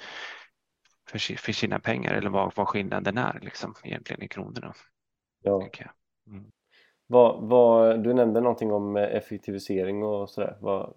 för, 1.08 1.36
för 1.36 1.52
sina 1.52 1.78
pengar 1.78 2.14
eller 2.14 2.30
vad, 2.30 2.52
vad 2.56 2.68
skillnaden 2.68 3.18
är 3.18 3.38
liksom, 3.42 3.74
egentligen 3.82 4.22
i 4.22 4.28
kronorna. 4.28 4.74
Ja. 5.42 5.68
Mm. 6.26 6.52
Vad, 7.06 7.48
vad, 7.48 8.02
du 8.04 8.14
nämnde 8.14 8.40
någonting 8.40 8.72
om 8.72 8.96
effektivisering 8.96 10.02
och 10.02 10.30
sådär. 10.30 10.56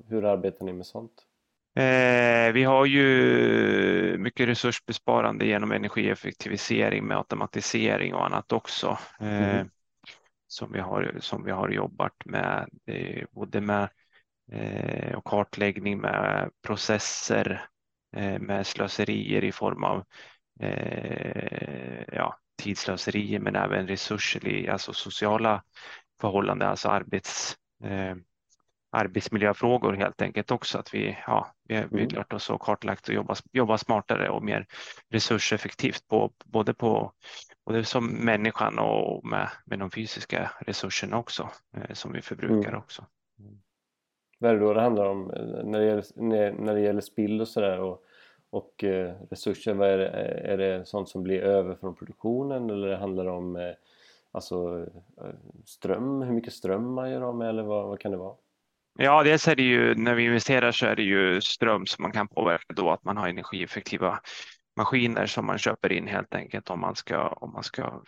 Hur 0.10 0.26
arbetar 0.26 0.66
ni 0.66 0.74
med 0.74 0.86
sånt? 0.86 1.12
Eh, 1.76 2.54
vi 2.54 2.64
har 2.64 2.86
ju 2.86 4.18
mycket 4.18 4.48
resursbesparande 4.48 5.46
genom 5.46 5.72
energieffektivisering 5.72 7.06
med 7.06 7.18
automatisering 7.18 8.14
och 8.14 8.26
annat 8.26 8.52
också. 8.52 8.98
Eh, 9.20 9.56
mm 9.56 9.70
som 10.48 10.72
vi 10.72 10.80
har, 10.80 11.18
som 11.20 11.44
vi 11.44 11.52
har 11.52 11.70
jobbat 11.70 12.26
med, 12.26 12.70
både 13.32 13.62
med 13.62 13.90
eh, 14.52 15.16
och 15.16 15.24
kartläggning 15.24 15.98
med 16.02 16.50
processer, 16.62 17.70
eh, 18.16 18.40
med 18.40 18.68
slöserier 18.68 19.44
i 19.44 19.52
form 19.52 19.84
av 19.84 20.04
eh, 20.60 22.04
ja, 22.12 22.40
tidslöserier 22.58 23.40
men 23.40 23.56
även 23.56 23.88
resurser, 23.88 24.70
alltså 24.70 24.94
sociala 24.94 25.64
förhållanden, 26.22 26.70
alltså 26.70 26.90
arbets, 26.90 27.58
arbetsmiljöfrågor 28.92 29.94
helt 29.94 30.22
enkelt 30.22 30.52
också. 30.52 30.78
Att 30.78 30.94
vi, 30.94 31.18
ja, 31.28 31.56
vi, 31.64 31.76
har, 31.76 31.84
mm. 31.84 32.08
lärt 32.08 32.34
oss 32.34 32.50
och 32.50 32.62
kartlagt 32.62 33.08
och 33.08 33.14
jobba, 33.14 33.36
jobba 33.52 33.78
smartare 33.78 34.30
och 34.30 34.44
mer 34.44 34.66
resurseffektivt 35.10 36.08
på, 36.08 36.32
både 36.46 36.74
på 36.74 37.14
både 37.68 37.84
som 37.84 38.08
människan 38.08 38.80
och 38.80 39.26
med, 39.26 39.50
med 39.66 39.80
de 39.80 39.92
fysiska 39.92 40.52
resurserna 40.60 41.18
också 41.18 41.50
eh, 41.78 41.94
som 41.94 42.12
vi 42.12 42.22
förbrukar 42.22 42.70
mm. 42.70 42.80
också. 42.80 43.06
Vad 44.40 44.52
är 44.52 44.56
det 44.56 44.60
då 44.60 44.74
det 44.74 44.82
handlar 44.82 45.06
om 45.06 45.32
eh, 45.32 45.64
när 45.64 45.80
det 45.80 45.86
gäller, 45.86 46.52
när 46.52 46.74
det 46.74 46.82
gäller 46.82 47.02
spill 47.02 47.42
och 47.42 47.48
sådär 47.48 47.98
och, 48.50 48.84
eh, 48.84 49.16
resurser? 49.30 49.74
Vad 49.74 49.90
är, 49.90 49.98
det, 49.98 50.08
eh, 50.08 50.54
är 50.54 50.58
det 50.58 50.86
sånt 50.86 51.10
som 51.10 51.24
blir 51.24 51.40
över 51.40 51.76
från 51.76 51.96
produktionen 51.96 52.70
eller 52.70 52.98
handlar 52.98 53.26
det 53.26 53.32
om 53.32 53.56
eh, 53.56 53.72
alltså, 54.32 54.86
eh, 55.22 55.34
ström, 55.66 56.22
hur 56.22 56.34
mycket 56.34 56.54
ström 56.54 56.94
man 56.94 57.12
gör 57.12 57.22
av 57.22 57.36
med 57.36 57.50
eller 57.50 57.64
vad, 57.64 57.88
vad 57.88 58.00
kan 58.00 58.12
det 58.12 58.18
vara? 58.18 58.36
Ja, 59.00 59.24
dels 59.24 59.48
är 59.48 59.56
det 59.56 59.64
ju 59.64 59.96
när 59.96 60.16
vi 60.16 60.26
investerar 60.26 60.72
så 60.72 60.86
är 60.86 60.96
det 60.96 61.04
ju 61.04 61.42
ström 61.42 61.86
som 61.86 62.04
man 62.04 62.12
kan 62.12 62.28
påverka 62.28 62.74
då 62.74 62.92
att 62.92 63.04
man 63.04 63.18
har 63.18 63.28
energieffektiva 63.28 64.20
maskiner 64.78 65.26
som 65.26 65.46
man 65.46 65.58
köper 65.58 65.92
in 65.92 66.08
helt 66.08 66.36
enkelt 66.36 66.70
om 66.70 66.80
man 66.80 66.96
ska, 66.96 67.28
om 67.28 67.54
man 67.54 67.64
ska 67.64 68.02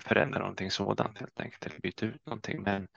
förändra 0.00 0.38
någonting 0.38 0.70
sådant 0.70 1.18
helt 1.18 1.40
enkelt 1.40 1.66
eller 1.66 1.80
byta 1.80 2.06
ut 2.06 2.26
någonting. 2.26 2.62
Men 2.62 2.88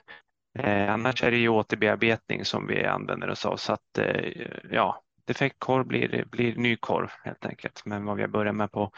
eh, 0.58 0.92
annars 0.92 1.22
är 1.22 1.30
det 1.30 1.36
ju 1.36 1.48
återbearbetning 1.48 2.44
som 2.44 2.66
vi 2.66 2.84
använder 2.84 3.30
oss 3.30 3.46
av 3.46 3.56
så 3.56 3.72
att 3.72 3.98
eh, 3.98 4.32
ja, 4.70 5.02
defektkorv 5.30 5.86
blir, 5.86 6.24
blir 6.30 6.56
ny 6.56 6.76
korv 6.76 7.10
helt 7.24 7.46
enkelt. 7.46 7.82
Men 7.84 8.04
vad 8.04 8.16
vi 8.16 8.22
har 8.22 8.28
börjat 8.28 8.54
med 8.54 8.72
på 8.72 8.92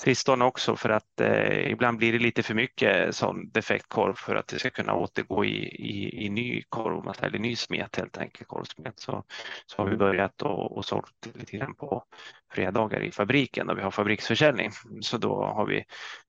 sistone 0.00 0.44
också 0.44 0.76
för 0.76 0.88
att 0.88 1.20
eh, 1.20 1.70
ibland 1.70 1.98
blir 1.98 2.12
det 2.12 2.18
lite 2.18 2.42
för 2.42 2.54
mycket 2.54 3.14
sån 3.14 3.50
defektkorv 3.50 4.14
för 4.14 4.36
att 4.36 4.48
det 4.48 4.58
ska 4.58 4.70
kunna 4.70 4.94
återgå 4.94 5.44
i, 5.44 5.56
i, 5.66 6.26
i 6.26 6.28
ny 6.28 6.62
korv 6.68 7.12
eller 7.22 7.38
ny 7.38 7.56
smet 7.56 7.96
helt 7.96 8.18
enkelt. 8.18 8.48
Korvsmet. 8.48 9.00
Så, 9.00 9.24
så 9.66 9.82
har 9.82 9.90
vi 9.90 9.96
börjat 9.96 10.42
och, 10.42 10.76
och 10.76 10.84
sålt 10.84 11.28
lite 11.34 11.56
grann 11.56 11.74
på 11.74 12.04
fredagar 12.52 13.00
i 13.00 13.10
fabriken 13.10 13.70
och 13.70 13.78
vi 13.78 13.82
har 13.82 13.90
fabriksförsäljning. 13.90 14.70
Så 15.00 15.18
då 15.18 15.44
har 15.44 15.66
vi 15.66 15.84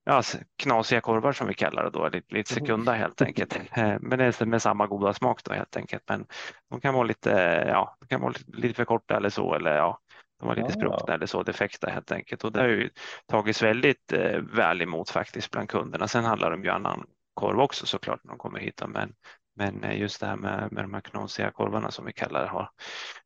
ja, 0.05 0.21
knasiga 0.57 1.01
korvar 1.01 1.31
som 1.31 1.47
vi 1.47 1.53
kallar 1.53 1.83
det 1.83 1.89
då, 1.89 2.09
lite, 2.09 2.35
lite 2.35 2.53
mm. 2.53 2.65
sekunda 2.65 2.93
helt 2.93 3.21
enkelt. 3.21 3.55
Eh, 3.55 3.95
men 4.01 4.19
det 4.19 4.41
är 4.41 4.45
med 4.45 4.61
samma 4.61 4.87
goda 4.87 5.13
smak 5.13 5.43
då 5.43 5.53
helt 5.53 5.77
enkelt. 5.77 6.03
Men 6.07 6.25
de 6.69 6.81
kan 6.81 6.93
vara 6.93 7.03
lite, 7.03 7.29
ja, 7.67 7.97
de 7.99 8.07
kan 8.07 8.21
vara 8.21 8.33
lite 8.47 8.73
för 8.73 8.85
korta 8.85 9.17
eller 9.17 9.29
så 9.29 9.53
eller 9.53 9.75
ja, 9.75 9.99
de 10.39 10.47
var 10.47 10.55
lite 10.55 10.71
spruckna 10.71 11.13
eller 11.13 11.25
så, 11.25 11.43
defekta 11.43 11.89
helt 11.89 12.11
enkelt. 12.11 12.43
Och 12.43 12.51
det 12.51 12.59
har 12.59 12.67
ju 12.67 12.89
tagits 13.27 13.63
väldigt 13.63 14.13
eh, 14.13 14.39
väl 14.39 14.81
emot 14.81 15.09
faktiskt 15.09 15.51
bland 15.51 15.69
kunderna. 15.69 16.07
Sen 16.07 16.23
handlar 16.23 16.51
om 16.51 16.63
ju 16.63 16.69
annan 16.69 17.05
korv 17.33 17.59
också 17.59 17.85
såklart 17.85 18.23
när 18.23 18.31
de 18.31 18.37
kommer 18.37 18.59
hit. 18.59 18.81
Men, 18.87 19.13
men 19.55 19.83
eh, 19.83 19.99
just 19.99 20.19
det 20.19 20.27
här 20.27 20.35
med, 20.35 20.71
med 20.71 20.83
de 20.83 20.93
här 20.93 21.01
knasiga 21.01 21.51
korvarna 21.51 21.91
som 21.91 22.05
vi 22.05 22.13
kallar 22.13 22.41
det 22.41 22.47
har, 22.47 22.69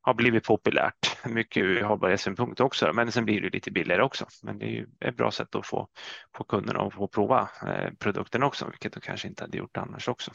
har 0.02 0.14
blivit 0.14 0.44
populärt. 0.44 1.26
Mycket 1.30 1.64
ur 1.64 1.82
hållbarhetssynpunkt 1.82 2.60
också, 2.60 2.94
men 2.94 3.12
sen 3.12 3.26
blir 3.26 3.42
det 3.42 3.50
lite 3.50 3.72
billigare 3.72 4.04
också. 4.04 4.26
Men 4.44 4.60
det 4.60 4.66
är 4.66 4.70
ju 4.70 4.88
ett 5.00 5.18
bra 5.18 5.32
sätt 5.32 5.56
att 5.56 5.68
få, 5.68 5.88
få 6.36 6.44
kunderna 6.44 6.80
att 6.80 6.94
få 6.94 7.08
prova 7.08 7.50
eh, 7.68 7.92
produkten 8.00 8.44
också, 8.44 8.66
vilket 8.66 8.94
de 8.94 9.00
kanske 9.00 9.28
inte 9.28 9.44
hade 9.44 9.58
gjort 9.58 9.78
annars 9.78 10.08
också. 10.08 10.32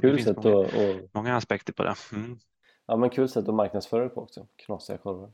Kul 0.00 0.22
sätt 0.22 0.36
många, 0.36 0.56
och, 0.56 0.64
och... 0.64 0.96
många 1.12 1.36
aspekter 1.36 1.72
på 1.72 1.82
det. 1.82 1.94
Mm. 2.12 2.38
Ja 2.86 2.96
men 2.96 3.10
kul 3.10 3.28
sätt 3.28 3.48
att 3.48 3.54
marknadsföra 3.54 4.02
det 4.02 4.08
på 4.08 4.20
också, 4.20 4.46
knasiga 4.56 4.98
korvar. 4.98 5.30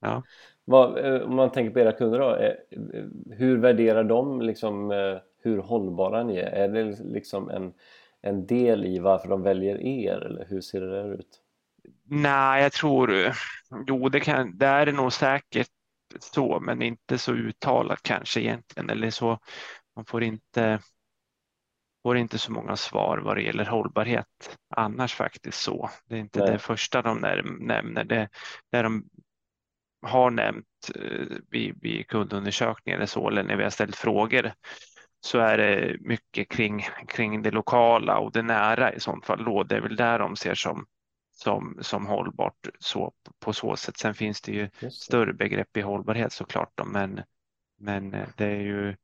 Ja. 0.00 0.22
Vad, 0.64 0.98
eh, 0.98 1.22
om 1.22 1.36
man 1.36 1.52
tänker 1.52 1.70
på 1.72 1.80
era 1.80 1.92
kunder 1.92 2.18
då, 2.18 2.36
eh, 2.36 2.54
hur 3.30 3.56
värderar 3.56 4.04
de 4.04 4.42
liksom 4.42 4.90
hur 5.46 5.58
hållbara 5.58 6.22
ni 6.22 6.36
är? 6.36 6.50
Är 6.50 6.68
det 6.68 6.98
liksom 7.04 7.50
en, 7.50 7.72
en 8.26 8.46
del 8.46 8.84
i 8.84 8.98
varför 8.98 9.28
de 9.28 9.42
väljer 9.42 9.80
er 9.80 10.20
eller 10.26 10.46
hur 10.48 10.60
ser 10.60 10.80
det 10.80 10.90
där 10.90 11.14
ut? 11.14 11.40
Nej, 12.04 12.62
jag 12.62 12.72
tror, 12.72 13.32
jo 13.86 14.08
det, 14.08 14.20
kan, 14.20 14.58
det 14.58 14.66
är 14.66 14.92
nog 14.92 15.12
säkert 15.12 15.68
så, 16.20 16.60
men 16.60 16.82
inte 16.82 17.18
så 17.18 17.32
uttalat 17.32 18.02
kanske 18.02 18.40
egentligen. 18.40 18.90
Eller 18.90 19.10
så, 19.10 19.38
man 19.96 20.04
får 20.04 20.22
inte, 20.22 20.80
får 22.02 22.16
inte 22.16 22.38
så 22.38 22.52
många 22.52 22.76
svar 22.76 23.18
vad 23.18 23.36
det 23.36 23.42
gäller 23.42 23.64
hållbarhet 23.64 24.58
annars 24.76 25.14
faktiskt 25.14 25.62
så. 25.62 25.90
Det 26.08 26.14
är 26.14 26.20
inte 26.20 26.40
Nej. 26.40 26.50
det 26.50 26.58
första 26.58 27.02
de 27.02 27.18
nämner. 27.60 28.04
Det, 28.04 28.28
det 28.70 28.82
de 28.82 29.08
har 30.02 30.30
nämnt 30.30 30.90
eh, 30.94 31.36
vid, 31.50 31.78
vid 31.82 32.06
kundundersökningar 32.08 32.96
eller 32.96 33.06
så, 33.06 33.28
eller 33.28 33.42
när 33.42 33.56
vi 33.56 33.62
har 33.62 33.70
ställt 33.70 33.96
frågor, 33.96 34.52
så 35.26 35.38
är 35.38 35.58
det 35.58 35.96
mycket 36.00 36.48
kring, 36.48 36.86
kring 37.08 37.42
det 37.42 37.50
lokala 37.50 38.18
och 38.18 38.32
det 38.32 38.42
nära 38.42 38.92
i 38.92 39.00
sånt 39.00 39.26
fall. 39.26 39.44
Då. 39.44 39.62
Det 39.62 39.76
är 39.76 39.80
väl 39.80 39.96
där 39.96 40.18
de 40.18 40.36
ser 40.36 40.54
som, 40.54 40.86
som, 41.32 41.78
som 41.80 42.06
hållbart 42.06 42.68
så, 42.78 43.12
på 43.40 43.52
så 43.52 43.76
sätt. 43.76 43.96
Sen 43.96 44.14
finns 44.14 44.40
det 44.40 44.52
ju 44.52 44.68
det. 44.80 44.90
större 44.90 45.32
begrepp 45.32 45.76
i 45.76 45.80
hållbarhet 45.80 46.32
såklart, 46.32 46.72
då, 46.74 46.84
men, 46.84 47.22
men 47.78 48.14
eh, 48.14 48.28
det 48.36 48.46
är 48.46 48.60
ju 48.60 48.96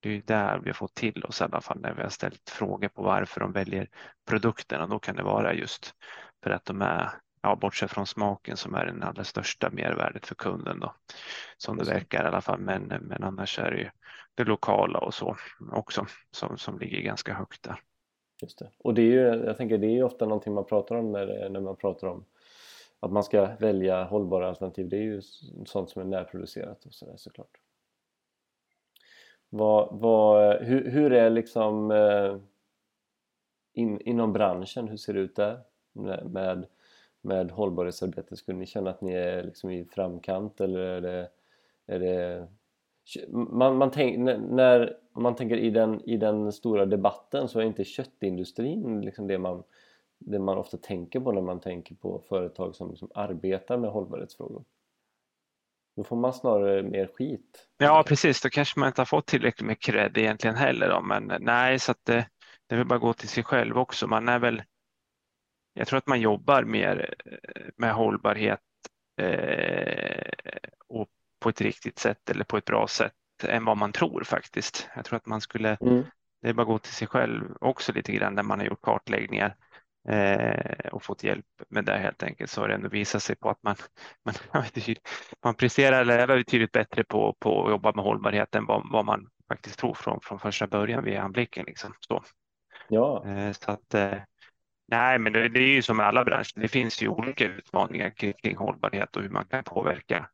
det 0.00 0.10
är 0.10 0.22
där 0.26 0.58
vi 0.58 0.68
har 0.68 0.74
fått 0.74 0.94
till 0.94 1.24
oss 1.24 1.40
i 1.40 1.44
alla 1.44 1.60
fall 1.60 1.80
när 1.80 1.94
vi 1.94 2.02
har 2.02 2.08
ställt 2.08 2.50
frågor 2.50 2.88
på 2.88 3.02
varför 3.02 3.40
de 3.40 3.52
väljer 3.52 3.88
produkterna. 4.28 4.86
Då 4.86 4.98
kan 4.98 5.16
det 5.16 5.22
vara 5.22 5.54
just 5.54 5.94
för 6.44 6.50
att 6.50 6.64
de 6.64 6.82
är 6.82 7.10
ja, 7.46 7.56
bortsett 7.56 7.90
från 7.90 8.06
smaken 8.06 8.56
som 8.56 8.74
är 8.74 8.86
den 8.86 9.02
allra 9.02 9.24
största 9.24 9.70
mervärdet 9.70 10.26
för 10.26 10.34
kunden 10.34 10.80
då, 10.80 10.94
som 11.56 11.76
det 11.76 11.84
verkar 11.84 12.24
i 12.24 12.26
alla 12.26 12.40
fall. 12.40 12.60
Men, 12.60 12.82
men 12.82 13.24
annars 13.24 13.58
är 13.58 13.70
det 13.70 13.78
ju 13.78 13.90
det 14.34 14.44
lokala 14.44 14.98
och 14.98 15.14
så 15.14 15.36
också 15.72 16.06
som, 16.30 16.58
som 16.58 16.78
ligger 16.78 17.00
ganska 17.00 17.34
högt 17.34 17.62
där. 17.62 17.80
Just 18.42 18.58
det. 18.58 18.70
Och 18.78 18.94
det 18.94 19.02
är 19.02 19.06
ju, 19.06 19.44
jag 19.44 19.56
tänker 19.56 19.78
det 19.78 19.86
är 19.86 19.94
ju 19.94 20.02
ofta 20.02 20.24
någonting 20.26 20.54
man 20.54 20.64
pratar 20.64 20.94
om 20.94 21.12
när, 21.12 21.48
när 21.48 21.60
man 21.60 21.76
pratar 21.76 22.06
om 22.06 22.24
att 23.00 23.12
man 23.12 23.24
ska 23.24 23.56
välja 23.58 24.04
hållbara 24.04 24.48
alternativ. 24.48 24.88
Det 24.88 24.96
är 24.96 25.02
ju 25.02 25.22
sånt 25.66 25.90
som 25.90 26.02
är 26.02 26.06
närproducerat 26.06 26.84
och 26.84 26.94
sådär 26.94 27.16
såklart. 27.16 27.60
Vad, 29.48 30.00
vad, 30.00 30.56
hur, 30.62 30.90
hur 30.90 31.12
är 31.12 31.30
liksom 31.30 31.90
eh, 31.90 32.36
in, 33.72 34.00
inom 34.00 34.32
branschen, 34.32 34.88
hur 34.88 34.96
ser 34.96 35.14
det 35.14 35.20
ut 35.20 35.36
där 35.36 35.60
med 35.92 36.30
med 36.30 36.66
med 37.20 37.50
hållbarhetsarbete? 37.50 38.36
Skulle 38.36 38.58
ni 38.58 38.66
känna 38.66 38.90
att 38.90 39.00
ni 39.00 39.12
är 39.12 39.42
liksom 39.42 39.70
i 39.70 39.84
framkant 39.84 40.60
eller 40.60 40.78
är 40.78 41.00
det, 41.00 41.28
är 41.86 42.00
det 42.00 42.48
man, 43.28 43.76
man 43.76 43.90
tänk, 43.90 44.18
när 44.18 44.96
man 45.16 45.36
tänker 45.36 45.56
i 45.56 45.70
den, 45.70 46.08
i 46.08 46.16
den 46.16 46.52
stora 46.52 46.86
debatten 46.86 47.48
så 47.48 47.60
är 47.60 47.64
inte 47.64 47.84
köttindustrin 47.84 49.00
liksom 49.00 49.26
det, 49.26 49.38
man, 49.38 49.62
det 50.18 50.38
man 50.38 50.58
ofta 50.58 50.76
tänker 50.76 51.20
på 51.20 51.32
när 51.32 51.42
man 51.42 51.60
tänker 51.60 51.94
på 51.94 52.22
företag 52.28 52.74
som 52.74 52.96
som 52.96 53.10
arbetar 53.14 53.76
med 53.76 53.90
hållbarhetsfrågor. 53.90 54.64
Då 55.96 56.04
får 56.04 56.16
man 56.16 56.32
snarare 56.32 56.82
mer 56.82 57.06
skit. 57.06 57.68
Ja 57.78 58.04
precis, 58.06 58.42
då 58.42 58.48
kanske 58.48 58.80
man 58.80 58.86
inte 58.86 59.00
har 59.00 59.06
fått 59.06 59.26
tillräckligt 59.26 59.66
med 59.66 59.80
cred 59.80 60.18
egentligen 60.18 60.56
heller. 60.56 60.88
Då. 60.88 61.00
Men 61.00 61.32
nej, 61.40 61.78
så 61.78 61.90
att 61.90 62.04
det, 62.04 62.28
det 62.66 62.76
vill 62.76 62.86
bara 62.86 62.98
gå 62.98 63.12
till 63.12 63.28
sig 63.28 63.44
själv 63.44 63.78
också. 63.78 64.06
Man 64.06 64.28
är 64.28 64.38
väl 64.38 64.62
jag 65.78 65.88
tror 65.88 65.98
att 65.98 66.06
man 66.06 66.20
jobbar 66.20 66.62
mer 66.62 67.14
eh, 67.24 67.62
med 67.76 67.92
hållbarhet 67.92 68.60
eh, 69.20 70.32
och 70.88 71.08
på 71.40 71.48
ett 71.48 71.60
riktigt 71.60 71.98
sätt 71.98 72.30
eller 72.30 72.44
på 72.44 72.56
ett 72.56 72.64
bra 72.64 72.86
sätt 72.88 73.12
än 73.44 73.64
vad 73.64 73.76
man 73.76 73.92
tror 73.92 74.24
faktiskt. 74.24 74.88
Jag 74.94 75.04
tror 75.04 75.16
att 75.16 75.26
man 75.26 75.40
skulle, 75.40 75.76
mm. 75.80 76.04
det 76.42 76.48
är 76.48 76.52
bara 76.52 76.66
gå 76.66 76.78
till 76.78 76.92
sig 76.92 77.08
själv 77.08 77.56
också 77.60 77.92
lite 77.92 78.12
grann 78.12 78.34
när 78.34 78.42
man 78.42 78.58
har 78.58 78.66
gjort 78.66 78.82
kartläggningar 78.82 79.56
eh, 80.08 80.88
och 80.92 81.02
fått 81.02 81.24
hjälp 81.24 81.46
med 81.68 81.84
det 81.84 81.98
helt 81.98 82.22
enkelt 82.22 82.50
så 82.50 82.60
har 82.60 82.68
det 82.68 82.74
ändå 82.74 82.88
visat 82.88 83.22
sig 83.22 83.36
på 83.36 83.50
att 83.50 83.62
man, 83.62 83.76
man, 84.24 84.34
man 85.44 85.54
presterar 85.54 86.00
eller 86.00 86.26
betydligt 86.26 86.72
bättre 86.72 87.04
på, 87.04 87.36
på 87.38 87.64
att 87.64 87.70
jobba 87.70 87.92
med 87.92 88.04
hållbarhet 88.04 88.54
än 88.54 88.66
vad, 88.66 88.90
vad 88.92 89.04
man 89.04 89.28
faktiskt 89.48 89.78
tror 89.78 89.94
från, 89.94 90.20
från 90.22 90.38
första 90.38 90.66
början 90.66 91.04
vid 91.04 91.16
anblicken. 91.16 91.64
Liksom. 91.66 91.92
Så. 92.00 92.22
Ja. 92.88 93.24
Så 93.52 93.70
att, 93.70 93.94
Nej, 94.88 95.18
men 95.18 95.32
det, 95.32 95.48
det, 95.48 95.60
är 95.60 95.68
ju 95.74 95.82
som 95.82 95.96
med 95.96 96.06
alla 96.06 96.24
branscher. 96.24 96.60
Det 96.60 96.68
finns 96.68 97.02
ju 97.02 97.08
olika 97.08 97.44
utmaningar 97.44 98.10
kring, 98.10 98.32
kring 98.32 98.56
hållbarhet 98.56 99.16
och 99.16 99.22
hur 99.22 99.30
man 99.30 99.44
kan 99.46 99.64
påverka 99.64 100.28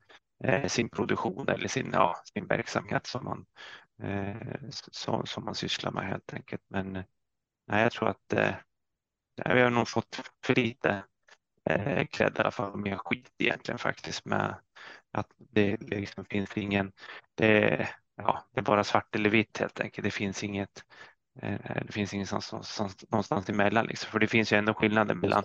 eh, 0.44 0.66
sin 0.66 0.88
produktion 0.88 1.49
eller 1.49 1.68
sin, 1.68 1.90
ja, 1.92 2.23
sin 2.35 2.47
verksamhet 2.47 3.06
som 3.06 3.25
man, 3.25 3.47
eh, 4.02 4.68
som, 4.71 5.26
som 5.26 5.44
man 5.44 5.54
sysslar 5.54 5.90
med 5.90 6.06
helt 6.06 6.35
enkelt. 6.35 6.62
Men 6.68 6.92
nej, 7.66 7.82
jag 7.82 7.92
tror 7.92 8.09
att 8.09 8.32
eh, 8.32 8.54
vi 9.54 9.61
har 9.61 9.71
nog 9.71 9.88
fått 9.88 10.21
för 10.44 10.54
lite 10.54 11.04
eh, 11.71 12.06
cred 12.06 12.37
i 12.37 12.40
alla 12.40 12.50
fall, 12.50 12.76
mer 12.76 12.97
skit 12.97 13.32
egentligen 13.38 13.78
faktiskt 13.78 14.25
med 14.25 14.54
att 15.12 15.28
det, 15.38 15.76
det 15.76 15.97
liksom 15.97 16.25
finns 16.25 16.56
ingen, 16.56 16.92
det, 17.35 17.88
ja, 18.16 18.44
det 18.52 18.61
är 18.61 18.64
bara 18.64 18.85
svart 18.85 19.14
eller 19.14 19.30
vitt 19.30 19.59
helt 19.59 19.80
enkelt. 19.80 20.04
Det 20.04 20.11
finns 20.11 20.44
inget 20.44 20.85
det 21.87 21.93
finns 21.93 22.15
ingenstans 22.15 22.53
någonstans 23.11 23.49
emellan. 23.49 23.87
Liksom. 23.87 24.11
För 24.11 24.19
det 24.19 24.27
finns 24.27 24.53
ju 24.53 24.57
ändå 24.57 24.75
skillnader 24.75 25.15
mellan, 25.15 25.43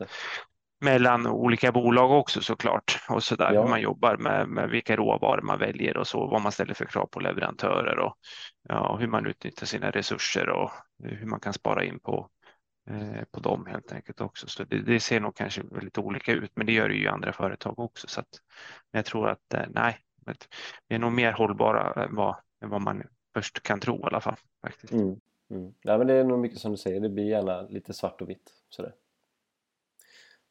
mellan 0.81 1.27
olika 1.27 1.71
bolag 1.71 2.11
också 2.11 2.41
såklart. 2.41 2.99
Och 3.09 3.23
så 3.23 3.35
där, 3.35 3.53
ja. 3.53 3.61
hur 3.61 3.69
man 3.69 3.81
jobbar 3.81 4.17
med, 4.17 4.47
med 4.47 4.69
vilka 4.69 4.95
råvaror 4.95 5.41
man 5.41 5.59
väljer 5.59 5.97
och 5.97 6.07
så, 6.07 6.27
vad 6.27 6.41
man 6.41 6.51
ställer 6.51 6.73
för 6.73 6.85
krav 6.85 7.05
på 7.05 7.19
leverantörer 7.19 7.99
och 7.99 8.15
ja, 8.69 8.97
hur 8.99 9.07
man 9.07 9.25
utnyttjar 9.25 9.65
sina 9.65 9.91
resurser 9.91 10.49
och 10.49 10.71
hur 11.03 11.25
man 11.25 11.39
kan 11.39 11.53
spara 11.53 11.83
in 11.83 11.99
på, 11.99 12.29
eh, 12.89 13.23
på 13.31 13.39
dem 13.39 13.65
helt 13.65 13.91
enkelt 13.91 14.21
också. 14.21 14.47
Så 14.47 14.63
det, 14.63 14.79
det, 14.79 14.99
ser 14.99 15.19
nog 15.19 15.35
kanske 15.35 15.61
väldigt 15.71 15.97
olika 15.97 16.31
ut, 16.31 16.51
men 16.55 16.65
det 16.65 16.73
gör 16.73 16.89
det 16.89 16.95
ju 16.95 17.07
andra 17.07 17.33
företag 17.33 17.79
också. 17.79 18.07
Så 18.07 18.19
att, 18.19 18.29
jag 18.91 19.05
tror 19.05 19.29
att 19.29 19.53
eh, 19.53 19.65
nej, 19.69 19.97
vi 20.87 20.95
är 20.95 20.99
nog 20.99 21.11
mer 21.11 21.31
hållbara 21.31 22.03
än 22.03 22.15
vad, 22.15 22.35
än 22.63 22.69
vad 22.69 22.81
man 22.81 23.03
först 23.33 23.63
kan 23.63 23.79
tro 23.79 23.99
i 23.99 24.03
alla 24.03 24.21
fall. 24.21 24.35
Faktiskt. 24.61 24.93
Mm. 24.93 25.15
Mm. 25.49 25.73
Ja, 25.81 25.97
men 25.97 26.07
det 26.07 26.13
är 26.13 26.23
nog 26.23 26.39
mycket 26.39 26.59
som 26.59 26.71
du 26.71 26.77
säger, 26.77 26.99
det 26.99 27.09
blir 27.09 27.25
gärna 27.25 27.61
lite 27.61 27.93
svart 27.93 28.21
och 28.21 28.29
vitt. 28.29 28.53
Sådär. 28.69 28.93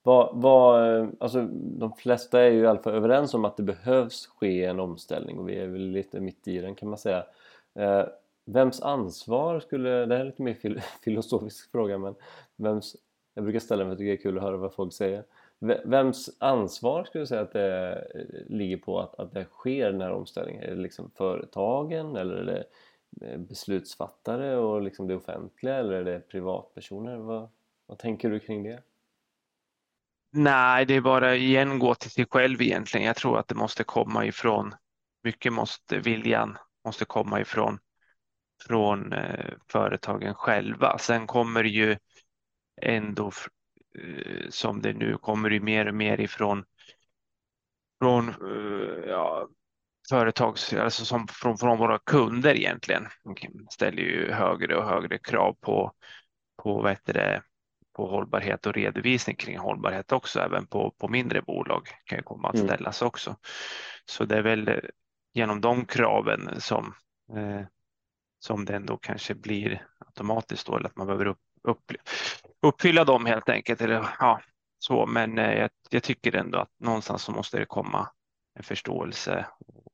Vad, 0.02 0.30
vad, 0.32 1.08
alltså, 1.20 1.42
de 1.52 1.92
flesta 1.92 2.40
är 2.40 2.50
ju 2.50 2.60
i 2.60 2.66
alla 2.66 2.78
fall 2.78 2.94
överens 2.94 3.34
om 3.34 3.44
att 3.44 3.56
det 3.56 3.62
behövs 3.62 4.26
ske 4.26 4.64
en 4.64 4.80
omställning 4.80 5.38
och 5.38 5.48
vi 5.48 5.56
är 5.56 5.66
väl 5.66 5.90
lite 5.90 6.20
mitt 6.20 6.48
i 6.48 6.58
den 6.58 6.74
kan 6.74 6.88
man 6.88 6.98
säga. 6.98 7.26
Eh, 7.74 8.04
vems 8.44 8.82
ansvar 8.82 9.60
skulle, 9.60 10.06
det 10.06 10.14
här 10.14 10.20
är 10.20 10.24
lite 10.24 10.42
mer 10.42 10.54
filosofisk 11.02 11.70
fråga 11.70 11.98
men 11.98 12.14
vems, 12.56 12.96
jag 13.34 13.44
brukar 13.44 13.60
ställa 13.60 13.84
mig 13.84 13.88
för 13.88 13.92
att 13.92 13.98
det 13.98 14.12
är 14.12 14.16
kul 14.16 14.36
att 14.36 14.42
höra 14.42 14.56
vad 14.56 14.74
folk 14.74 14.92
säger. 14.92 15.24
Vems 15.84 16.36
ansvar 16.38 17.04
skulle 17.04 17.22
du 17.22 17.26
säga 17.26 17.40
att 17.40 17.52
det 17.52 17.92
eh, 18.14 18.54
ligger 18.56 18.76
på 18.76 19.00
att, 19.00 19.14
att 19.14 19.32
det 19.32 19.44
sker 19.44 19.92
den 19.92 20.00
här 20.00 20.12
omställningen? 20.12 20.62
Är 20.62 20.70
det 20.70 20.82
liksom 20.82 21.10
företagen 21.10 22.16
eller 22.16 22.34
är 22.34 22.44
det 22.44 22.64
Eh, 23.22 23.38
beslutsfattare 23.38 24.56
och 24.56 24.82
liksom 24.82 25.06
det 25.06 25.16
offentliga 25.16 25.74
eller 25.74 25.92
är 25.92 26.04
det 26.04 26.20
privatpersoner? 26.20 27.16
Vad, 27.16 27.48
vad 27.86 27.98
tänker 27.98 28.30
du 28.30 28.40
kring 28.40 28.62
det? 28.62 28.82
Nej, 30.30 30.86
det 30.86 30.94
är 30.94 31.00
bara 31.00 31.36
igen 31.36 31.78
gå 31.78 31.94
till 31.94 32.10
sig 32.10 32.26
själv 32.30 32.62
egentligen. 32.62 33.06
Jag 33.06 33.16
tror 33.16 33.38
att 33.38 33.48
det 33.48 33.54
måste 33.54 33.84
komma 33.84 34.26
ifrån, 34.26 34.74
mycket 35.22 35.52
måste, 35.52 35.98
viljan 35.98 36.58
måste 36.84 37.04
komma 37.04 37.40
ifrån 37.40 37.78
från 38.66 39.12
eh, 39.12 39.54
företagen 39.72 40.34
själva. 40.34 40.98
Sen 40.98 41.26
kommer 41.26 41.62
det 41.62 41.68
ju 41.68 41.96
ändå 42.82 43.32
eh, 43.98 44.48
som 44.50 44.82
det 44.82 44.92
nu 44.92 45.16
kommer 45.18 45.50
det 45.50 45.60
mer 45.60 45.88
och 45.88 45.94
mer 45.94 46.20
ifrån 46.20 46.64
från 47.98 48.28
eh, 48.28 49.08
ja, 49.08 49.48
företags, 50.08 50.72
alltså 50.72 51.04
som 51.04 51.28
från, 51.28 51.58
från 51.58 51.78
våra 51.78 51.98
kunder 51.98 52.54
egentligen 52.54 53.08
ställer 53.70 54.02
ju 54.02 54.32
högre 54.32 54.76
och 54.76 54.88
högre 54.88 55.18
krav 55.18 55.56
på, 55.60 55.92
på, 56.62 56.82
vad 56.82 56.96
det, 57.04 57.42
på 57.96 58.06
hållbarhet 58.06 58.66
och 58.66 58.74
redovisning 58.74 59.36
kring 59.36 59.58
hållbarhet 59.58 60.12
också, 60.12 60.40
även 60.40 60.66
på, 60.66 60.90
på 60.90 61.08
mindre 61.08 61.42
bolag 61.42 61.88
kan 62.04 62.18
ju 62.18 62.22
komma 62.22 62.48
att 62.48 62.54
mm. 62.54 62.66
ställas 62.66 63.02
mm. 63.02 63.08
också. 63.08 63.36
Så 64.04 64.24
det 64.24 64.36
är 64.36 64.42
väl 64.42 64.80
genom 65.34 65.60
de 65.60 65.84
kraven 65.84 66.60
som, 66.60 66.94
eh, 67.36 67.66
som 68.38 68.64
det 68.64 68.76
ändå 68.76 68.96
kanske 68.96 69.34
blir 69.34 69.86
automatiskt 70.06 70.66
då, 70.66 70.76
eller 70.76 70.86
att 70.86 70.96
man 70.96 71.06
behöver 71.06 71.26
upp, 71.26 71.40
upp, 71.62 71.92
uppfylla 72.62 73.04
dem 73.04 73.26
helt 73.26 73.48
enkelt. 73.48 73.80
Eller, 73.80 74.08
ja, 74.18 74.40
så, 74.78 75.06
men 75.06 75.38
eh, 75.38 75.58
jag, 75.58 75.70
jag 75.90 76.02
tycker 76.02 76.36
ändå 76.36 76.58
att 76.58 76.70
någonstans 76.80 77.22
så 77.22 77.32
måste 77.32 77.58
det 77.58 77.66
komma 77.66 78.08
en 78.54 78.62
förståelse 78.62 79.46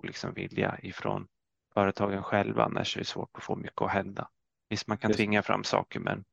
och 0.02 0.06
liksom 0.06 0.34
vilja 0.34 0.78
ifrån 0.82 1.28
företagen 1.74 2.22
själva. 2.22 2.64
Annars 2.64 2.96
är 2.96 3.00
det 3.00 3.04
svårt 3.04 3.36
att 3.36 3.42
få 3.42 3.56
mycket 3.56 3.82
att 3.82 3.90
hända. 3.90 4.28
Visst, 4.68 4.86
man 4.86 4.98
kan 4.98 5.10
Just. 5.10 5.18
tvinga 5.18 5.42
fram 5.42 5.64
saker, 5.64 6.00
men 6.00 6.24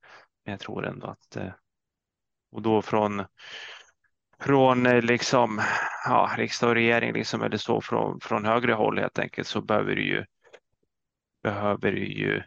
jag 0.43 0.59
tror 0.59 0.85
ändå 0.85 1.07
att 1.07 1.35
eh, 1.35 1.51
och 2.51 2.61
då 2.61 2.81
från 2.81 3.25
från 4.39 4.85
eh, 4.85 5.01
liksom, 5.01 5.61
ja, 6.05 6.31
riksdag 6.37 6.69
och 6.69 6.75
regering 6.75 7.13
liksom, 7.13 7.41
eller 7.41 7.57
så 7.57 7.81
från, 7.81 8.19
från 8.19 8.45
högre 8.45 8.73
håll 8.73 8.99
helt 8.99 9.19
enkelt 9.19 9.47
så 9.47 9.61
behöver 9.61 9.95
det 9.95 10.01
ju 10.01 10.25
behöver 11.43 11.91
det 11.91 11.99
ju 11.99 12.43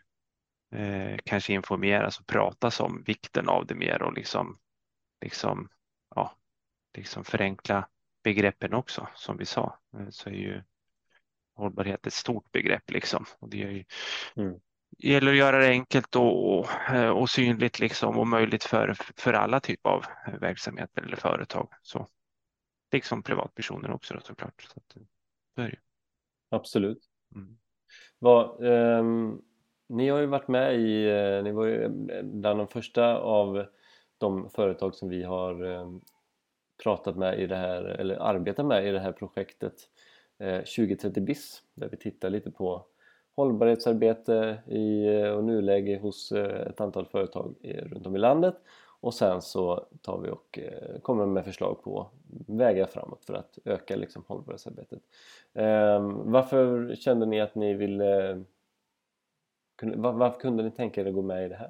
eh, 0.74 1.18
kanske 1.24 1.52
informeras 1.52 2.20
och 2.20 2.26
pratas 2.26 2.80
om 2.80 3.02
vikten 3.06 3.48
av 3.48 3.66
det 3.66 3.74
mer 3.74 4.02
och 4.02 4.12
liksom, 4.12 4.58
liksom, 5.20 5.68
ja, 6.14 6.36
liksom 6.96 7.24
förenkla 7.24 7.88
begreppen 8.24 8.74
också 8.74 9.08
som 9.14 9.36
vi 9.36 9.44
sa. 9.44 9.78
Eh, 9.98 10.08
så 10.10 10.28
är 10.28 10.34
ju 10.34 10.62
hållbarhet 11.62 12.06
ett 12.06 12.12
stort 12.12 12.52
begrepp 12.52 12.90
liksom 12.90 13.24
och 13.38 13.48
det 13.48 13.62
är 13.62 13.70
ju, 13.70 13.84
mm. 14.36 14.60
gäller 14.98 15.30
att 15.30 15.38
göra 15.38 15.58
det 15.58 15.68
enkelt 15.68 16.16
och, 16.16 16.58
och, 16.58 16.70
eh, 16.90 17.10
och 17.10 17.30
synligt 17.30 17.78
liksom 17.78 18.18
och 18.18 18.26
möjligt 18.26 18.64
för, 18.64 18.96
för 19.16 19.32
alla 19.32 19.60
typer 19.60 19.90
av 19.90 20.04
verksamheter 20.40 21.02
eller 21.02 21.16
företag. 21.16 21.68
Så, 21.82 22.08
liksom 22.92 23.22
privatpersoner 23.22 23.90
också 23.90 24.14
då, 24.14 24.20
såklart. 24.20 24.62
Så 24.62 24.80
att, 24.80 24.92
så. 24.92 25.70
Absolut. 26.50 27.04
Mm. 27.34 27.58
Vad, 28.18 28.64
um 28.64 29.42
ni 29.92 30.08
har 30.08 30.18
ju 30.18 30.26
varit 30.26 30.48
med 30.48 30.80
i, 30.80 31.08
eh, 31.10 31.42
ni 31.42 31.52
var 31.52 31.66
ju 31.66 31.88
bland 32.22 32.60
de 32.60 32.68
första 32.68 33.16
av 33.18 33.66
de 34.18 34.50
företag 34.50 34.94
som 34.94 35.08
vi 35.08 35.22
har 35.22 35.64
eh, 35.64 35.90
pratat 36.82 37.16
med 37.16 37.40
i 37.40 37.46
det 37.46 37.56
här, 37.56 37.84
eller 37.84 38.16
arbetat 38.16 38.66
med 38.66 38.86
i 38.86 38.90
det 38.90 39.00
här 39.00 39.12
projektet 39.12 39.74
Eh, 40.42 40.58
2030 40.58 41.20
BIS 41.20 41.62
där 41.74 41.88
vi 41.88 41.96
tittar 41.96 42.30
lite 42.30 42.50
på 42.50 42.84
hållbarhetsarbete 43.36 44.58
i 44.66 45.06
eh, 45.06 45.30
och 45.30 45.44
nuläge 45.44 45.98
hos 45.98 46.32
eh, 46.32 46.66
ett 46.66 46.80
antal 46.80 47.06
företag 47.06 47.54
runt 47.62 48.06
om 48.06 48.16
i 48.16 48.18
landet 48.18 48.54
och 49.00 49.14
sen 49.14 49.42
så 49.42 49.86
tar 50.02 50.20
vi 50.20 50.30
och 50.30 50.58
kommer 51.02 51.26
med 51.26 51.44
förslag 51.44 51.82
på 51.82 52.10
vägar 52.48 52.86
framåt 52.86 53.24
för 53.24 53.34
att 53.34 53.58
öka 53.64 53.96
liksom 53.96 54.24
hållbarhetsarbetet. 54.26 55.02
Ehm, 55.54 56.32
varför 56.32 56.94
kände 56.94 57.26
ni 57.26 57.40
att 57.40 57.54
ni 57.54 57.74
ville 57.74 58.44
varför 59.96 60.40
kunde 60.40 60.62
ni 60.62 60.70
tänka 60.70 61.00
er 61.00 61.06
att 61.06 61.14
gå 61.14 61.22
med 61.22 61.46
i 61.46 61.48
det 61.48 61.56
här? 61.56 61.68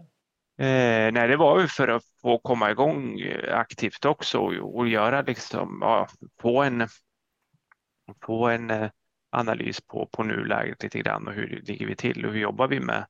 Eh, 0.58 1.12
nej, 1.12 1.28
det 1.28 1.36
var 1.36 1.60
ju 1.60 1.66
för 1.66 1.88
att 1.88 2.04
få 2.22 2.38
komma 2.38 2.70
igång 2.70 3.22
aktivt 3.48 4.04
också 4.04 4.38
och, 4.38 4.76
och 4.76 4.88
göra 4.88 5.22
liksom, 5.22 5.78
ja, 5.80 6.06
få 6.40 6.62
en, 6.62 6.88
få 8.22 8.48
en 8.48 8.70
eh, 8.70 8.90
analys 9.30 9.80
på, 9.80 10.08
på 10.12 10.22
nuläget 10.22 10.82
lite 10.82 10.98
grann 10.98 11.28
och 11.28 11.34
hur 11.34 11.62
ligger 11.64 11.86
vi 11.86 11.96
till 11.96 12.26
och 12.26 12.32
hur 12.32 12.40
jobbar 12.40 12.68
vi 12.68 12.80
med, 12.80 13.06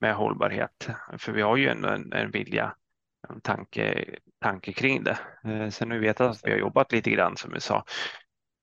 med 0.00 0.14
hållbarhet? 0.14 0.88
För 1.18 1.32
vi 1.32 1.42
har 1.42 1.56
ju 1.56 1.68
ändå 1.68 1.88
en, 1.88 2.12
en 2.12 2.30
vilja, 2.30 2.74
en 3.28 3.40
tanke, 3.40 4.04
tanke 4.40 4.72
kring 4.72 5.04
det. 5.04 5.18
Eh, 5.44 5.68
sen 5.68 5.90
har 5.90 5.98
vi 5.98 6.06
vetat 6.06 6.30
att 6.30 6.40
vi 6.44 6.50
har 6.50 6.58
jobbat 6.58 6.92
lite 6.92 7.10
grann 7.10 7.36
som 7.36 7.52
vi 7.52 7.60
sa 7.60 7.84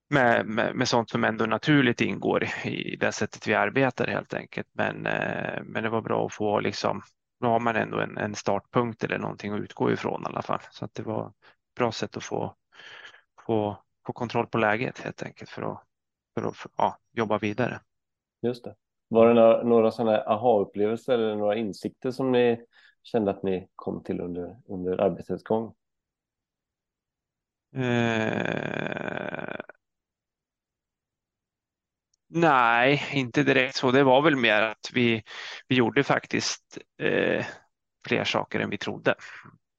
med, 0.10 0.46
med, 0.46 0.75
med, 0.75 0.88
sånt 0.88 1.10
som 1.10 1.24
ändå 1.24 1.46
naturligt 1.46 2.01
ingår 2.01 2.44
i 2.65 2.96
det 2.96 3.12
sättet 3.12 3.48
vi 3.48 3.53
arbetar 3.53 4.08
helt 4.08 4.34
enkelt. 4.34 4.67
Men, 4.72 5.06
eh, 5.06 5.63
men 5.63 5.84
det 5.84 5.89
var 5.89 6.01
bra 6.01 6.25
att 6.25 6.34
få 6.34 6.60
liksom, 6.60 7.01
då 7.41 7.48
har 7.48 7.60
man 7.60 7.75
ändå 7.75 8.00
en, 8.00 8.17
en 8.17 8.36
startpunkt 8.36 9.03
eller 9.03 9.17
någonting 9.17 9.53
att 9.53 9.60
utgå 9.60 9.91
ifrån 9.91 10.24
i 10.24 10.25
alla 10.25 10.41
fall. 10.41 10.62
Så 10.72 10.86
att 10.86 10.94
det 10.94 11.03
var 11.03 11.27
ett 11.27 11.75
bra 11.75 11.91
sätt 11.91 12.17
att 12.17 12.24
få, 12.24 12.56
få, 13.46 13.84
få 14.08 14.14
kontroll 14.14 14.48
på 14.48 14.58
läget 14.58 15.00
helt 15.00 15.24
enkelt 15.24 15.50
för 15.50 15.62
att, 15.62 15.84
för 16.34 16.48
att 16.48 16.58
för, 16.58 16.72
ja, 16.78 16.98
jobba 17.12 17.38
vidare. 17.38 17.80
Just 18.42 18.64
det. 18.64 18.76
Var 19.08 19.28
det 19.28 19.34
några, 19.34 19.64
några 19.64 19.92
sådana 19.92 20.18
aha-upplevelser 20.18 21.14
eller 21.14 21.36
några 21.36 21.56
insikter 21.56 22.12
som 22.12 22.32
ni 22.32 22.66
kände 23.04 23.32
att 23.32 23.44
ni 23.44 23.70
kom 23.76 24.04
till 24.04 24.22
under, 24.22 24.58
under 24.68 25.02
arbetets 25.02 25.44
gång? 25.44 25.74
Eh, 27.76 29.28
Nej, 32.30 33.04
inte 33.14 33.44
direkt 33.44 33.76
så. 33.76 33.92
Det 33.92 34.04
var 34.04 34.22
väl 34.22 34.36
mer 34.36 34.62
att 34.62 34.90
vi, 34.94 35.24
vi 35.68 35.76
gjorde 35.76 36.04
faktiskt 36.04 36.78
eh, 37.02 37.46
fler 38.08 38.24
saker 38.24 38.60
än 38.60 38.70
vi 38.70 38.78
trodde. 38.78 39.15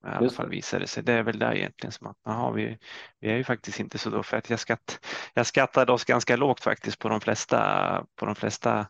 I 0.04 0.06
alla 0.06 0.30
fall 0.30 0.48
visade 0.48 0.82
det 0.82 0.86
sig. 0.86 1.02
Det 1.02 1.12
är 1.12 1.22
väl 1.22 1.38
där 1.38 1.54
egentligen 1.54 1.92
som 1.92 2.06
att 2.06 2.16
aha, 2.26 2.50
vi, 2.50 2.78
vi 3.20 3.30
är 3.30 3.36
ju 3.36 3.44
faktiskt 3.44 3.80
inte 3.80 3.98
så 3.98 4.10
då 4.10 4.22
för 4.22 4.36
att 4.36 4.50
jag, 4.50 4.60
skatt, 4.60 5.06
jag 5.34 5.46
skattade 5.46 5.92
oss 5.92 6.04
ganska 6.04 6.36
lågt 6.36 6.60
faktiskt 6.60 6.98
på 6.98 7.08
de 7.08 7.20
flesta, 7.20 8.06
på 8.16 8.26
de 8.26 8.34
flesta 8.34 8.86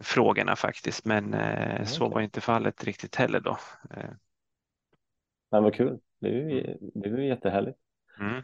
frågorna 0.00 0.56
faktiskt. 0.56 1.04
Men 1.04 1.34
eh, 1.34 1.72
okay. 1.74 1.86
så 1.86 2.08
var 2.08 2.20
inte 2.20 2.40
fallet 2.40 2.84
riktigt 2.84 3.16
heller 3.16 3.40
då. 3.40 3.58
Eh. 3.90 4.10
Men 5.50 5.62
vad 5.62 5.74
kul. 5.74 5.98
Det 6.20 6.28
är 6.28 6.32
ju, 6.32 6.60
mm. 6.60 6.76
det 6.94 7.08
är 7.08 7.16
ju 7.16 7.26
jättehärligt. 7.26 7.78
Mm. 8.20 8.42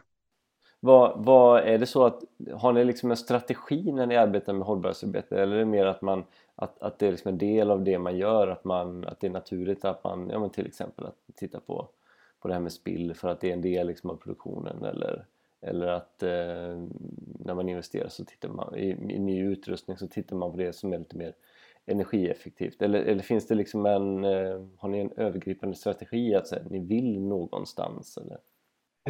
Vad, 0.79 1.25
vad, 1.25 1.59
är 1.59 1.77
det 1.77 1.85
så 1.85 2.05
att 2.05 2.23
har 2.53 2.73
ni 2.73 2.85
liksom 2.85 3.11
en 3.11 3.17
strategi 3.17 3.91
när 3.91 4.05
ni 4.05 4.15
arbetar 4.15 4.53
med 4.53 4.67
hållbarhetsarbete 4.67 5.41
eller 5.41 5.55
är 5.55 5.59
det 5.59 5.65
mer 5.65 5.85
att, 5.85 6.01
man, 6.01 6.25
att, 6.55 6.81
att 6.81 6.99
det 6.99 7.07
är 7.07 7.11
liksom 7.11 7.29
en 7.29 7.37
del 7.37 7.71
av 7.71 7.83
det 7.83 7.99
man 7.99 8.17
gör 8.17 8.47
att, 8.47 8.63
man, 8.63 9.05
att 9.05 9.19
det 9.19 9.27
är 9.27 9.31
naturligt 9.31 9.85
att 9.85 10.03
man 10.03 10.29
ja, 10.29 10.39
men 10.39 10.49
till 10.49 10.67
exempel 10.67 11.05
att 11.05 11.15
titta 11.39 11.59
på, 11.59 11.89
på 12.39 12.47
det 12.47 12.53
här 12.53 12.61
med 12.61 12.71
spill 12.73 13.13
för 13.13 13.27
att 13.27 13.41
det 13.41 13.49
är 13.49 13.53
en 13.53 13.61
del 13.61 13.87
liksom 13.87 14.09
av 14.09 14.15
produktionen 14.15 14.83
eller, 14.83 15.25
eller 15.61 15.87
att 15.87 16.23
eh, 16.23 16.87
när 17.39 17.53
man 17.55 17.69
investerar 17.69 18.09
så 18.09 18.25
tittar 18.25 18.49
man 18.49 18.75
i, 18.75 18.89
i 18.89 19.19
ny 19.19 19.43
utrustning 19.43 19.97
så 19.97 20.07
tittar 20.07 20.35
man 20.35 20.51
på 20.51 20.57
det 20.57 20.73
som 20.73 20.93
är 20.93 20.97
lite 20.97 21.17
mer 21.17 21.33
energieffektivt 21.85 22.81
eller, 22.81 22.99
eller 22.99 23.23
finns 23.23 23.47
det 23.47 23.55
liksom 23.55 23.85
en 23.85 24.23
eh, 24.23 24.65
har 24.77 24.89
ni 24.89 24.99
en 24.99 25.11
övergripande 25.17 25.75
strategi 25.75 26.35
att 26.35 26.47
säga, 26.47 26.63
ni 26.69 26.79
vill 26.79 27.19
någonstans 27.21 28.17
eller? 28.17 28.37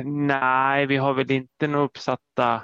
Nej, 0.06 0.86
vi 0.86 0.98
har 0.98 1.14
väl 1.14 1.32
inte 1.32 1.68
några 1.68 1.86
uppsatta. 1.86 2.62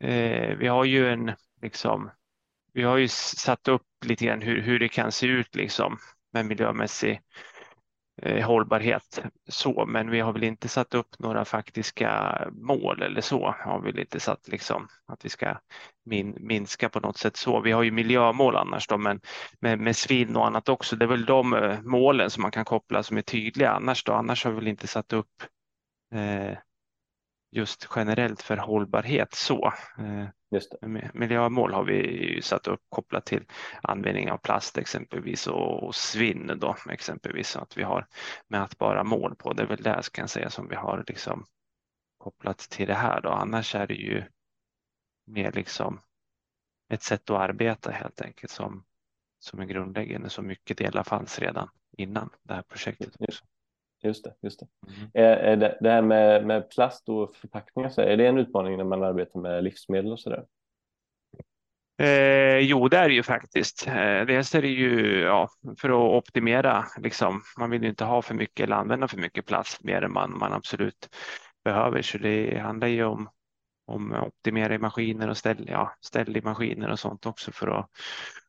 Eh, 0.00 0.56
vi 0.56 0.66
har 0.66 0.84
ju 0.84 1.08
en 1.08 1.32
liksom. 1.62 2.10
Vi 2.72 2.82
har 2.82 2.96
ju 2.96 3.08
satt 3.08 3.68
upp 3.68 3.86
lite 4.04 4.24
grann 4.24 4.42
hur, 4.42 4.60
hur 4.60 4.78
det 4.78 4.88
kan 4.88 5.12
se 5.12 5.26
ut 5.26 5.54
liksom 5.54 5.98
med 6.30 6.46
miljömässig 6.46 7.20
Eh, 8.22 8.46
hållbarhet 8.46 9.22
så, 9.48 9.86
men 9.86 10.10
vi 10.10 10.20
har 10.20 10.32
väl 10.32 10.44
inte 10.44 10.68
satt 10.68 10.94
upp 10.94 11.18
några 11.18 11.44
faktiska 11.44 12.38
mål 12.52 13.02
eller 13.02 13.20
så 13.20 13.54
har 13.58 13.80
vi 13.80 14.00
inte 14.00 14.20
satt 14.20 14.48
liksom 14.48 14.88
att 15.06 15.24
vi 15.24 15.28
ska 15.28 15.56
min, 16.04 16.36
minska 16.40 16.88
på 16.88 17.00
något 17.00 17.18
sätt 17.18 17.36
så. 17.36 17.60
Vi 17.60 17.72
har 17.72 17.82
ju 17.82 17.90
miljömål 17.90 18.56
annars 18.56 18.88
då, 18.88 18.98
men 18.98 19.20
med, 19.60 19.78
med 19.78 19.96
svinn 19.96 20.36
och 20.36 20.46
annat 20.46 20.68
också. 20.68 20.96
Det 20.96 21.04
är 21.04 21.08
väl 21.08 21.26
de 21.26 21.54
eh, 21.54 21.80
målen 21.82 22.30
som 22.30 22.42
man 22.42 22.50
kan 22.50 22.64
koppla 22.64 23.02
som 23.02 23.16
är 23.16 23.22
tydliga 23.22 23.70
annars 23.70 24.04
då. 24.04 24.12
Annars 24.12 24.44
har 24.44 24.50
vi 24.50 24.56
väl 24.56 24.68
inte 24.68 24.86
satt 24.86 25.12
upp 25.12 25.42
Eh, 26.12 26.56
just 27.52 27.88
generellt 27.96 28.42
för 28.42 28.56
hållbarhet 28.56 29.34
så. 29.34 29.72
Eh, 29.98 30.26
just 30.50 30.74
det. 30.80 31.10
Miljömål 31.14 31.72
har 31.72 31.84
vi 31.84 32.40
satt 32.42 32.66
upp 32.66 32.80
kopplat 32.88 33.24
till 33.24 33.44
användning 33.82 34.30
av 34.30 34.36
plast 34.36 34.78
exempelvis 34.78 35.46
och, 35.46 35.94
svinn 35.94 36.58
då 36.60 36.76
exempelvis 36.90 37.48
så 37.48 37.60
att 37.60 37.76
vi 37.76 37.82
har 37.82 38.06
mätbara 38.48 39.04
mål 39.04 39.34
på. 39.34 39.52
Det 39.52 39.62
är 39.62 39.66
väl 39.66 39.82
det 39.82 40.12
kan 40.12 40.22
jag 40.22 40.30
säga 40.30 40.50
som 40.50 40.68
vi 40.68 40.76
har 40.76 41.04
liksom 41.08 41.44
kopplat 42.18 42.58
till 42.58 42.88
det 42.88 42.94
här 42.94 43.20
då. 43.20 43.28
Annars 43.28 43.74
är 43.74 43.86
det 43.86 43.94
ju 43.94 44.24
mer 45.26 45.52
liksom 45.52 46.00
ett 46.88 47.02
sätt 47.02 47.30
att 47.30 47.40
arbeta 47.40 47.90
helt 47.90 48.20
enkelt 48.20 48.52
som, 48.52 48.84
som 49.38 49.60
är 49.60 49.64
grundläggande. 49.64 50.30
Så 50.30 50.42
mycket 50.42 50.78
delar 50.78 51.04
fanns 51.04 51.38
redan 51.38 51.68
innan 51.98 52.30
det 52.42 52.54
här 52.54 52.62
projektet. 52.62 53.16
Också. 53.18 53.44
Just 54.02 54.24
det. 54.24 54.34
Just 54.42 54.60
det. 54.60 54.66
Mm. 54.96 55.10
Är, 55.14 55.36
är 55.36 55.56
det, 55.56 55.78
det, 55.80 55.90
här 55.90 56.02
med, 56.02 56.46
med 56.46 56.70
plast 56.70 57.08
och 57.08 57.36
förpackningar, 57.36 57.88
så 57.88 58.00
är 58.00 58.16
det 58.16 58.26
en 58.26 58.38
utmaning 58.38 58.76
när 58.76 58.84
man 58.84 59.02
arbetar 59.02 59.40
med 59.40 59.64
livsmedel 59.64 60.12
och 60.12 60.20
så 60.20 60.30
där? 60.30 60.44
Eh, 61.98 62.58
jo, 62.58 62.88
det 62.88 62.98
är 62.98 63.08
det 63.08 63.14
ju 63.14 63.22
faktiskt. 63.22 63.86
Eh, 63.86 64.24
dels 64.26 64.54
är 64.54 64.62
det 64.62 64.68
ju 64.68 65.20
ja, 65.20 65.48
för 65.78 65.88
att 65.88 66.24
optimera. 66.24 66.84
Liksom. 66.98 67.42
Man 67.58 67.70
vill 67.70 67.82
ju 67.82 67.88
inte 67.88 68.04
ha 68.04 68.22
för 68.22 68.34
mycket 68.34 68.64
eller 68.64 68.76
använda 68.76 69.08
för 69.08 69.16
mycket 69.16 69.46
plast 69.46 69.84
mer 69.84 70.02
än 70.02 70.12
man, 70.12 70.38
man 70.38 70.52
absolut 70.52 71.08
behöver. 71.64 72.02
Så 72.02 72.18
det 72.18 72.58
handlar 72.58 72.88
ju 72.88 73.04
om, 73.04 73.28
om 73.86 74.12
optimera 74.12 74.74
i 74.74 74.78
maskiner 74.78 75.28
och 75.28 75.36
ställ, 75.36 75.66
ja, 75.68 75.94
ställ 76.00 76.36
i 76.36 76.40
maskiner 76.40 76.90
och 76.90 76.98
sånt 76.98 77.26
också 77.26 77.52
för 77.52 77.66
att 77.78 77.90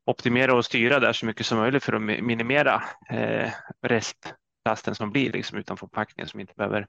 optimera 0.05 0.55
och 0.55 0.65
styra 0.65 0.99
där 0.99 1.13
så 1.13 1.25
mycket 1.25 1.45
som 1.45 1.57
möjligt 1.57 1.83
för 1.83 1.93
att 1.93 2.01
minimera 2.01 2.83
eh, 3.09 3.49
rest 3.81 4.33
plasten 4.63 4.95
som 4.95 5.11
blir 5.11 5.31
liksom 5.31 5.57
utanför 5.57 5.87
förpackningen 5.87 6.27
som 6.27 6.39
inte 6.39 6.53
behöver 6.55 6.87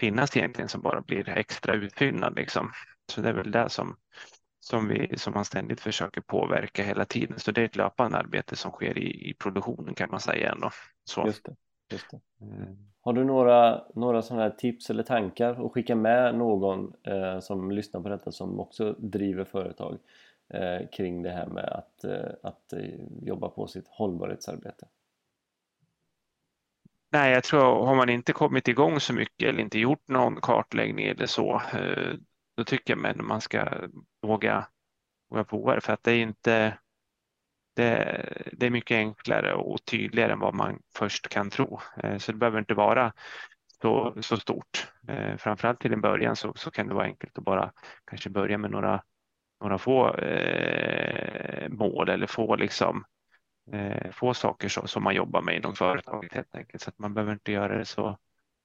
finnas 0.00 0.36
egentligen 0.36 0.68
som 0.68 0.80
bara 0.80 1.00
blir 1.00 1.28
extra 1.28 1.74
utfyllnad. 1.74 2.36
Liksom. 2.36 2.70
Så 3.12 3.20
det 3.20 3.28
är 3.28 3.32
väl 3.32 3.50
det 3.50 3.68
som, 3.68 3.96
som, 4.60 4.88
vi, 4.88 5.18
som 5.18 5.32
man 5.32 5.44
ständigt 5.44 5.80
försöker 5.80 6.20
påverka 6.20 6.82
hela 6.82 7.04
tiden. 7.04 7.38
Så 7.38 7.52
det 7.52 7.60
är 7.60 7.64
ett 7.64 7.76
löpande 7.76 8.18
arbete 8.18 8.56
som 8.56 8.70
sker 8.70 8.98
i, 8.98 9.30
i 9.30 9.34
produktionen 9.34 9.94
kan 9.94 10.10
man 10.10 10.20
säga 10.20 10.52
ändå. 10.52 10.70
Så. 11.04 11.26
Just 11.26 11.44
det, 11.44 11.56
just 11.92 12.10
det. 12.10 12.20
Mm. 12.40 12.76
Har 13.00 13.12
du 13.12 13.24
några, 13.24 13.84
några 13.94 14.22
sådana 14.22 14.42
här 14.42 14.50
tips 14.50 14.90
eller 14.90 15.02
tankar 15.02 15.66
att 15.66 15.72
skicka 15.72 15.96
med 15.96 16.34
någon 16.34 16.92
eh, 17.02 17.40
som 17.40 17.70
lyssnar 17.70 18.00
på 18.00 18.08
detta 18.08 18.32
som 18.32 18.60
också 18.60 18.92
driver 18.98 19.44
företag 19.44 19.98
eh, 20.48 20.88
kring 20.92 21.22
det 21.22 21.30
här 21.30 21.46
med 21.46 21.64
att, 21.64 22.04
eh, 22.04 22.32
att 22.42 22.72
eh, 22.72 22.80
jobba 23.22 23.48
på 23.48 23.66
sitt 23.66 23.88
hållbarhetsarbete? 23.88 24.86
Nej, 27.14 27.32
jag 27.32 27.44
tror 27.44 27.86
har 27.86 27.94
man 27.94 28.08
inte 28.08 28.32
kommit 28.32 28.68
igång 28.68 29.00
så 29.00 29.12
mycket 29.12 29.48
eller 29.48 29.60
inte 29.60 29.78
gjort 29.78 30.08
någon 30.08 30.40
kartläggning 30.40 31.06
eller 31.06 31.26
så, 31.26 31.62
eh, 31.74 32.14
då 32.56 32.64
tycker 32.64 32.96
jag 32.96 33.06
att 33.06 33.16
man 33.16 33.40
ska 33.40 33.68
våga, 34.22 34.66
våga 35.30 35.44
prova 35.44 35.74
det 35.74 35.80
för 35.80 35.92
att 35.92 36.02
det 36.02 36.12
är 36.12 36.18
inte 36.22 36.78
det, 37.76 38.48
det 38.52 38.66
är 38.66 38.70
mycket 38.70 38.94
enklare 38.94 39.54
och 39.54 39.84
tydligare 39.84 40.32
än 40.32 40.38
vad 40.38 40.54
man 40.54 40.78
först 40.96 41.28
kan 41.28 41.50
tro. 41.50 41.80
Eh, 42.02 42.18
så 42.18 42.32
det 42.32 42.38
behöver 42.38 42.58
inte 42.58 42.74
vara 42.74 43.12
så, 43.82 44.16
så 44.20 44.36
stort. 44.36 44.92
Eh, 45.08 45.36
framförallt 45.36 45.80
till 45.80 45.92
en 45.92 46.00
början 46.00 46.36
så, 46.36 46.52
så 46.56 46.70
kan 46.70 46.88
det 46.88 46.94
vara 46.94 47.04
enkelt 47.06 47.38
att 47.38 47.44
bara 47.44 47.72
kanske 48.04 48.30
börja 48.30 48.58
med 48.58 48.70
några, 48.70 49.02
några 49.60 49.78
få 49.78 50.14
eh, 50.14 51.68
mål 51.68 52.08
eller 52.08 52.26
få, 52.26 52.56
liksom, 52.56 52.96
eh, 52.96 53.13
få 54.12 54.34
saker 54.34 54.68
så, 54.68 54.86
som 54.86 55.02
man 55.02 55.14
jobbar 55.14 55.42
med 55.42 55.56
inom 55.56 55.74
företaget 55.74 56.32
helt 56.32 56.54
enkelt. 56.54 56.82
Så 56.82 56.90
att 56.90 56.98
man 56.98 57.14
behöver 57.14 57.32
inte 57.32 57.52
göra 57.52 57.78
det 57.78 57.84
så, 57.84 58.18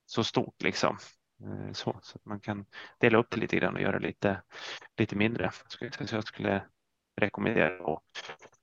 så 0.06 0.24
stort 0.24 0.64
liksom. 0.64 0.98
Eh, 1.44 1.72
så, 1.74 2.00
så 2.02 2.18
att 2.18 2.26
man 2.26 2.40
kan 2.40 2.66
dela 2.98 3.18
upp 3.18 3.32
det 3.32 3.38
lite 3.38 3.58
grann 3.58 3.76
och 3.76 3.82
göra 3.82 4.00
lite, 4.00 4.42
lite 4.98 5.16
mindre. 5.16 5.52
Så 5.68 6.16
jag 6.16 6.24
skulle 6.24 6.64
rekommendera 7.22 7.94
att 7.94 8.02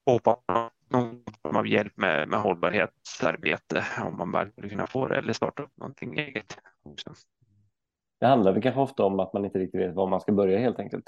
hoppa 0.06 0.40
någon 0.88 1.24
form 1.42 1.56
av 1.56 1.66
hjälp 1.66 1.96
med, 1.96 2.28
med 2.28 2.40
hållbarhetsarbete 2.40 3.84
om 4.02 4.16
man 4.16 4.32
bara 4.32 4.50
skulle 4.50 4.68
kunna 4.68 4.86
få 4.86 5.08
det 5.08 5.16
eller 5.16 5.32
starta 5.32 5.62
upp 5.62 5.76
någonting 5.76 6.18
eget. 6.18 6.58
Också. 6.82 7.14
Det 8.20 8.26
handlar 8.26 8.52
väl 8.52 8.62
kanske 8.62 8.80
ofta 8.80 9.04
om 9.04 9.20
att 9.20 9.32
man 9.32 9.44
inte 9.44 9.58
riktigt 9.58 9.80
vet 9.80 9.94
var 9.94 10.06
man 10.06 10.20
ska 10.20 10.32
börja 10.32 10.58
helt 10.58 10.78
enkelt. 10.78 11.04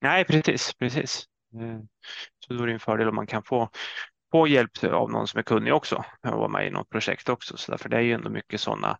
Nej, 0.00 0.24
precis, 0.24 0.74
precis. 0.74 1.24
Eh, 1.54 1.80
så 2.46 2.54
då 2.54 2.62
är 2.62 2.66
det 2.66 2.72
en 2.72 2.80
fördel 2.80 3.08
om 3.08 3.14
man 3.14 3.26
kan 3.26 3.42
få, 3.42 3.68
få 4.32 4.48
hjälp 4.48 4.84
av 4.84 5.10
någon 5.10 5.26
som 5.26 5.38
är 5.38 5.42
kunnig 5.42 5.74
också 5.74 6.04
och 6.22 6.38
vara 6.38 6.48
med 6.48 6.66
i 6.66 6.70
något 6.70 6.90
projekt 6.90 7.28
också. 7.28 7.56
Så 7.56 7.72
därför 7.72 7.88
det 7.88 7.96
är 7.96 8.00
ju 8.00 8.12
ändå 8.12 8.30
mycket 8.30 8.60
sådana 8.60 8.98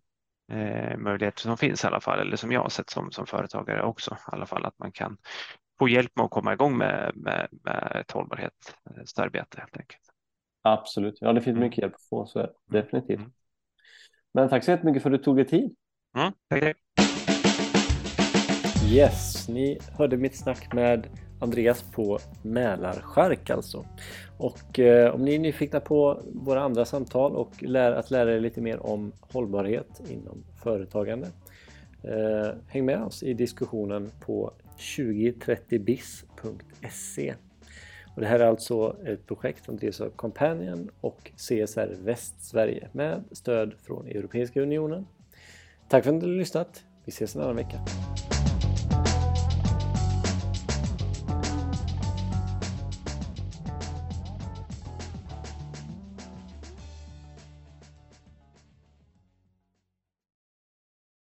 eh, 0.53 0.97
möjligheter 0.99 1.41
som 1.41 1.57
finns 1.57 1.85
i 1.85 1.87
alla 1.87 2.01
fall, 2.01 2.19
eller 2.19 2.37
som 2.37 2.53
jag 2.53 2.63
har 2.63 2.69
sett 2.69 2.91
som, 2.91 3.11
som 3.13 3.27
företagare 3.27 3.83
också, 3.83 4.15
i 4.15 4.35
alla 4.35 4.47
fall 4.47 4.65
att 4.65 4.79
man 4.79 4.93
kan 4.93 5.17
få 5.79 5.89
hjälp 5.89 6.17
med 6.17 6.25
att 6.25 6.31
komma 6.31 6.53
igång 6.53 6.77
med, 6.77 7.13
med, 7.15 7.49
med 7.51 7.97
ett 8.01 8.11
hållbarhetsarbete 8.11 9.59
helt 9.61 9.77
enkelt. 9.77 10.03
Absolut, 10.63 11.19
ja 11.21 11.33
det 11.33 11.41
finns 11.41 11.57
mm. 11.57 11.69
mycket 11.69 11.79
hjälp 11.79 11.95
att 11.95 12.09
få, 12.09 12.27
så 12.27 12.39
det 12.39 12.53
definitivt. 12.67 13.19
Mm. 13.19 13.33
Men 14.35 14.49
tack 14.49 14.65
så 14.65 14.71
jättemycket 14.71 15.03
för 15.03 15.11
att 15.11 15.19
du 15.19 15.25
tog 15.25 15.37
dig 15.37 15.47
tid. 15.47 15.75
Mm, 16.17 16.33
tack. 16.49 16.77
Yes, 18.93 19.30
ni 19.49 19.79
hörde 19.99 20.17
mitt 20.17 20.37
snack 20.37 20.73
med 20.73 21.07
Andreas 21.41 21.83
på 21.83 22.19
Mälarskärk 22.43 23.51
alltså. 23.51 23.85
Och 24.39 24.79
eh, 24.79 25.15
om 25.15 25.25
ni 25.25 25.35
är 25.35 25.39
nyfikna 25.39 25.81
på 25.81 26.23
våra 26.33 26.61
andra 26.61 26.85
samtal 26.85 27.37
och 27.37 27.63
lär, 27.63 27.93
att 27.93 28.11
lära 28.11 28.35
er 28.35 28.41
lite 28.41 28.61
mer 28.61 28.87
om 28.87 29.13
hållbarhet 29.21 30.01
inom 30.09 30.45
företagande. 30.63 31.29
Eh, 32.03 32.49
häng 32.69 32.85
med 32.85 33.03
oss 33.03 33.23
i 33.23 33.35
diskussionen 33.35 34.11
på 34.21 34.53
2030bis.se. 34.79 37.35
Och 38.15 38.21
det 38.21 38.27
här 38.27 38.41
är 38.41 38.47
alltså 38.47 38.97
ett 39.07 39.27
projekt 39.27 39.65
som 39.65 39.77
drivs 39.77 40.01
av 40.01 40.11
Companion 40.11 40.91
och 41.01 41.31
CSR 41.37 41.97
Västsverige 42.05 42.89
med 42.93 43.25
stöd 43.33 43.75
från 43.83 44.07
Europeiska 44.07 44.61
Unionen. 44.61 45.07
Tack 45.89 46.05
för 46.05 46.11
att 46.11 46.17
ni 46.23 46.29
har 46.29 46.37
lyssnat. 46.37 46.85
Vi 47.05 47.11
ses 47.11 47.37
en 47.37 47.43
annan 47.43 47.57
vecka. 47.57 47.81